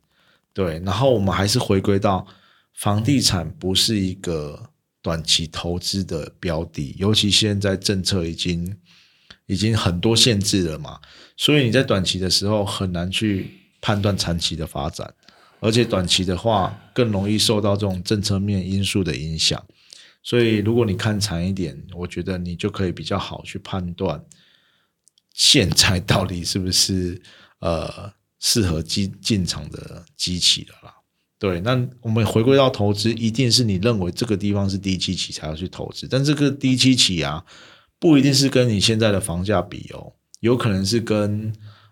[0.53, 2.25] 对，然后我们还是回归到
[2.73, 4.57] 房地产不是一个
[5.01, 8.77] 短期投资的标的，尤其现在政策已经。
[9.47, 10.99] 已经很多限制了嘛，
[11.37, 15.11] 所以你在短期的时候很难去判断长期的发展，
[15.61, 19.61] 而且短期的话更容易受到这种政策面因素的影响。
[20.21, 24.21] 所以如果你看长一点，我觉得你就可以比较好去判断
[25.33, 27.21] 现在到底是不是
[27.59, 30.93] 呃适合进进场的机器了啦。
[31.39, 37.45] 对，那我们回归到投资，一定是你认为这个地方是低基期才要去投资，但这个低基期啊。
[37.99, 41.51] 不一定是跟你现在的房价比哦，有可能是跟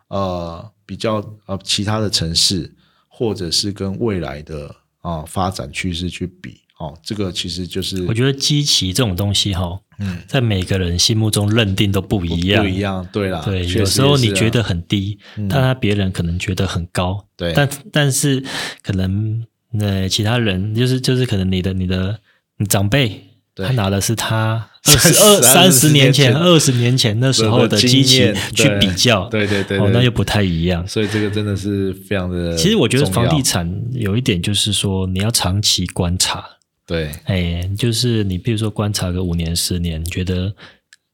[0.09, 1.15] 呃比较
[1.47, 2.71] 呃其他的城市，
[3.07, 6.95] 或者是跟未来的啊发展趋势去比哦。
[7.01, 15.17] 这个其实就是我觉得基期这种东西哈，嗯，在每个人心目中认定都不一样，不一样，对啦，对，有时候你觉得很低，
[15.49, 18.43] 但他别人可能觉得很高，对，但但是
[18.83, 22.19] 可能那其他人就是就是可能你的你的
[22.57, 23.23] 你长辈。
[23.55, 30.87] 他拿的是他 二十二三十年前二十年前那时候的机器去比较，对对对，哦，那又不太一样。
[30.87, 32.55] 所以这个真的是非常的。
[32.55, 36.43] 其实我觉得房地产有一点就是说，你要长期观察。
[36.85, 40.53] 对，哎，就是你比如说观察个五年十年，你觉得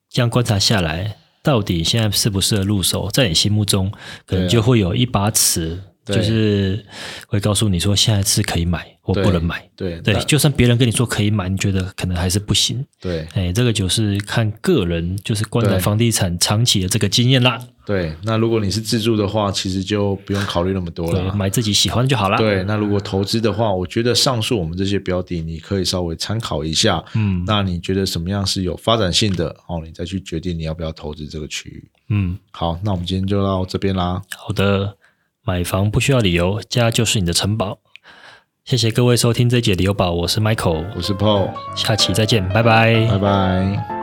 [0.10, 3.10] 这样观察下来，到底现在适不适合入手？
[3.14, 3.90] 在你心目中，
[4.26, 6.84] 可能就会有一把尺，对就是
[7.28, 9.68] 会告诉你说下一次可以买或不能买。
[9.76, 12.86] 对，对那就算别人跟你说可以买，你觉得可能还是不行。
[13.00, 17.60] 对哎，这个就是看个人，就是观待对房地产长期的这个经验啦。
[17.84, 21.34] 对，那如果你是自住的话，其实就不用考虑那么多，了。
[21.34, 27.04] 买自己喜欢就好了。，对，那如果投资的话，我觉得上述我们这些标的，你可以稍微参考一下。
[27.16, 29.82] 嗯那你觉得什么样是有发展性的哦？
[29.84, 31.90] 你再去决定你要不要投资这个区域。
[32.10, 34.22] 嗯，好，那我们今天就到这边啦。
[34.38, 34.96] 好的，
[35.44, 37.80] 买房不需要理由，家就是你的城堡。
[38.64, 44.01] 谢谢各位收听这一节理由宝，我是 Michael，我是 Paul，下期再见，拜拜拜拜。